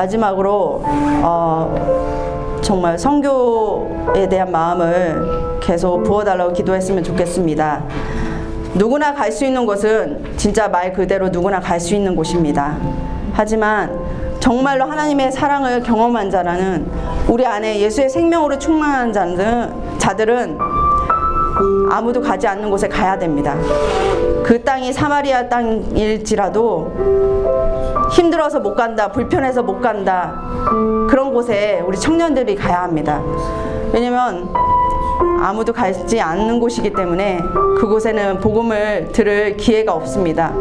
[0.00, 0.82] 마지막으로
[1.22, 7.82] 어, 정말 성교에 대한 마음을 계속 부어달라고 기도했으면 좋겠습니다.
[8.74, 12.76] 누구나 갈 수 있는 곳은 진짜 말 그대로 누구나 갈 수 있는 곳입니다.
[13.34, 13.98] 하지만
[14.38, 16.86] 정말로 하나님의 사랑을 경험한 자라는
[17.28, 19.12] 우리 안에 예수의 생명으로 충만한
[19.98, 20.58] 자들은,
[21.90, 23.54] 아무도 가지 않는 곳에 가야 됩니다.
[24.50, 26.90] 그그 땅이 사마리아 땅일지라도
[28.10, 30.42] 힘들어서 못 간다, 불편해서 못 간다.
[31.08, 33.22] 그런 곳에 우리 청년들이 가야 합니다.
[33.92, 34.48] 왜냐면
[35.40, 37.38] 아무도 가지 않는 곳이기 때문에
[37.78, 40.52] 그곳에는 복음을 들을 기회가 없습니다.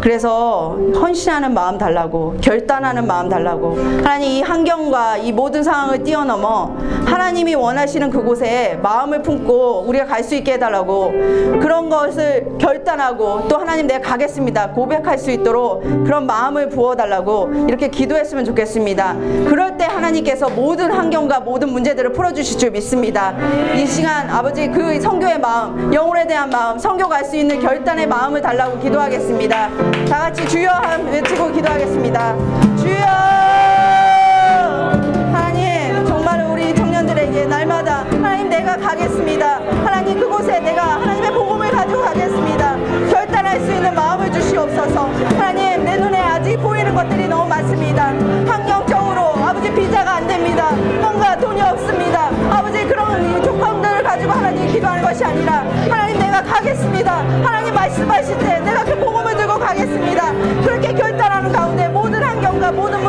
[0.00, 6.75] 그래서 헌신하는 마음 달라고 결단하는 마음 달라고 하나님 이 환경과 이 모든 상황을 뛰어넘어
[7.06, 11.12] 하나님이 원하시는 그곳에 마음을 품고 우리가 갈 수 있게 해달라고
[11.60, 18.44] 그런 것을 결단하고 또 하나님 내가 가겠습니다 고백할 수 있도록 그런 마음을 부어달라고 이렇게 기도했으면
[18.44, 19.14] 좋겠습니다
[19.48, 23.36] 그럴 때 하나님께서 모든 환경과 모든 문제들을 풀어주실 줄 믿습니다
[23.76, 28.40] 이 시간 아버지 그 성교의 마음 영혼에 대한 마음 성교 갈 수 있는 결단의 마음을
[28.40, 29.70] 달라고 기도하겠습니다
[30.08, 32.36] 다 같이 주여 함 외치고 기도하겠습니다.
[32.76, 33.95] 주여!
[38.76, 39.58] 가 가겠습니다.
[39.84, 42.76] 하나님 그곳에 내가 하나님의 복음을 가지고 가겠습니다.
[43.10, 45.06] 결단할 수 있는 마음을 주시옵소서.
[45.38, 48.08] 하나님 내 눈에 아직 보이는 것들이 너무 많습니다.
[48.46, 50.72] 환경적으로 아버지 비자가 안 됩니다.
[51.00, 52.30] 뭔가 돈이 없습니다.
[52.50, 57.12] 아버지 그런 조건들을 가지고 하나님 기도하는 것이 아니라 하나님 내가 가겠습니다.
[57.44, 60.32] 하나님 말씀하실 때 내가 그 복음을 들고 가겠습니다.
[60.62, 63.02] 그렇게 결단하는 가운데 모든 환경과 모든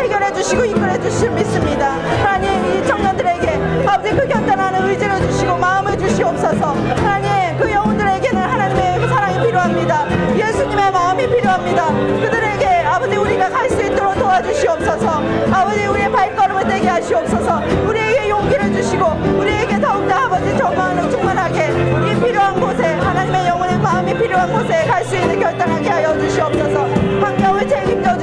[0.00, 1.92] 해결해 주시고 이끌어 주실 믿습니다.
[2.22, 6.74] 하나님 이 청년들에게 아버지 그 결단하는 의지를 주시고 마음을 주시옵소서.
[6.96, 10.06] 하나님 그 영혼들에게는 하나님의 그 사랑이 필요합니다.
[10.36, 11.86] 예수님의 마음이 필요합니다.
[11.88, 15.22] 그들에게 아버지 우리가 갈 수 있도록 도와주시옵소서.
[15.52, 17.60] 아버지 우리의 발걸음을 떼게 하시옵소서.
[17.86, 19.04] 우리에게 용기를 주시고
[19.38, 25.16] 우리에게 더욱더 아버지 정말 충만하게 이 필요한 곳에 하나님의 영혼의 마음이 필요한 곳에 갈 수
[25.16, 26.84] 있는 결단하게 하여 주시옵소서.
[27.20, 28.16] 환경을 책임져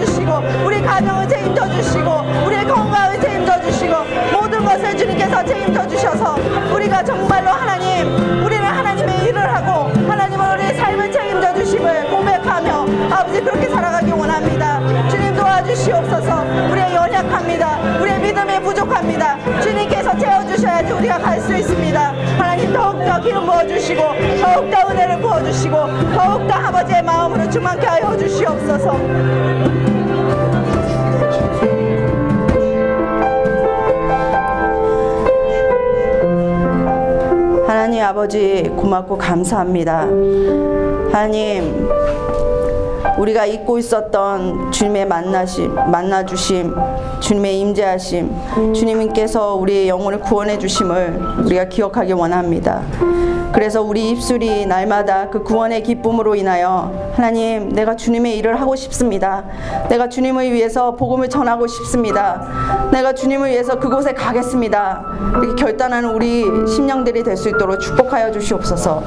[0.65, 2.09] 우리 가정을 책임져 주시고
[2.45, 3.95] 우리의 건강을 책임져 주시고
[4.33, 6.35] 모든 것을 주님께서 책임져 주셔서
[6.73, 13.67] 우리가 정말로 하나님 우리는 하나님의 일을 하고 하나님은 우리의 삶을 책임져 주심을 고백하며 아버지 그렇게
[13.69, 14.79] 살아가기 원합니다.
[15.09, 16.43] 주님 도와주시옵소서.
[16.71, 17.99] 우리의 연약합니다.
[18.01, 19.37] 우리의 믿음이 부족합니다.
[19.61, 22.13] 주님께서 채워주셔야지 우리가 갈 수 있습니다.
[22.37, 24.01] 하나님 더욱더 기름 부어주시고
[24.41, 25.75] 더욱더 은혜를 부어주시고
[26.13, 29.96] 더욱더 아버지의 마음으로 충만케 하여 주시옵소서.
[37.97, 40.01] 하나님 아버지 고맙고 감사합니다.
[41.11, 41.89] 하나님
[43.17, 46.75] 우리가 잊고 있었던 주님의 만나심, 만나주심,
[47.19, 48.31] 주님의 임재하심,
[48.73, 52.81] 주님께서 우리의 영혼을 구원해 주심을 우리가 기억하기 원합니다.
[53.53, 59.45] 그래서 우리 입술이 날마다 그 구원의 기쁨으로 인하여 하나님 내가 주님의 일을 하고 싶습니다.
[59.89, 62.89] 내가 주님을 위해서 복음을 전하고 싶습니다.
[62.91, 65.01] 내가 주님을 위해서 그곳에 가겠습니다.
[65.41, 69.01] 이렇게 결단하는 우리 심령들이 될 수 있도록 축복하여 주시옵소서.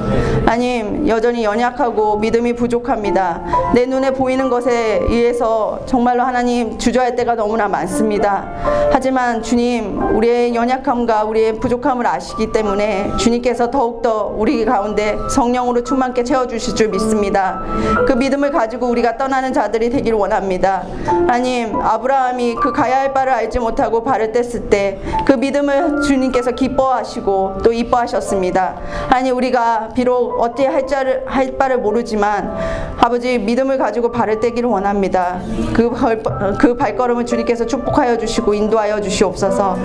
[0.45, 3.41] 하나님 여전히 연약하고 믿음이 부족합니다.
[3.73, 8.47] 내 눈에 보이는 것에 의해서 정말로 하나님 주저할 때가 너무나 많습니다.
[8.91, 16.75] 하지만 주님 우리의 연약함과 우리의 부족함을 아시기 때문에 주님께서 더욱더 우리 가운데 성령으로 충만케 채워주실
[16.75, 17.61] 줄 믿습니다.
[18.07, 20.83] 그 믿음을 가지고 우리가 떠나는 자들이 되기를 원합니다.
[21.05, 27.59] 하나님 아브라함이 그 가야 할 바를 알지 못하고 발을 뗐을 때 그 믿음을 주님께서 기뻐하시고
[27.63, 28.75] 또 이뻐하셨습니다.
[29.07, 32.53] 하나님 우리가 비록 어찌 할 자를 할 바를 모르지만
[32.97, 35.41] 아버지 믿음을 가지고 발을 떼기를 원합니다.
[35.73, 36.23] 그, 발,
[36.57, 39.77] 그 발걸음을 주님께서 축복하여 주시고 인도하여 주시옵소서.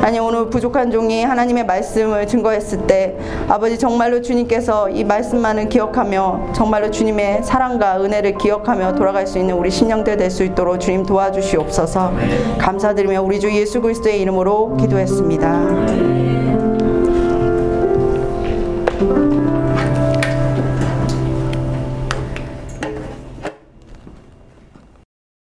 [0.00, 3.16] 하나님 오늘 부족한 종이 하나님의 말씀을 증거했을 때
[3.48, 9.70] 아버지 정말로 주님께서 이 말씀만을 기억하며 정말로 주님의 사랑과 은혜를 기억하며 돌아갈 수 있는 우리
[9.70, 12.12] 신령들 될 수 있도록 주님 도와주시옵소서.
[12.58, 16.23] 감사드리며 우리 주 예수 그리스도의 이름으로 기도했습니다.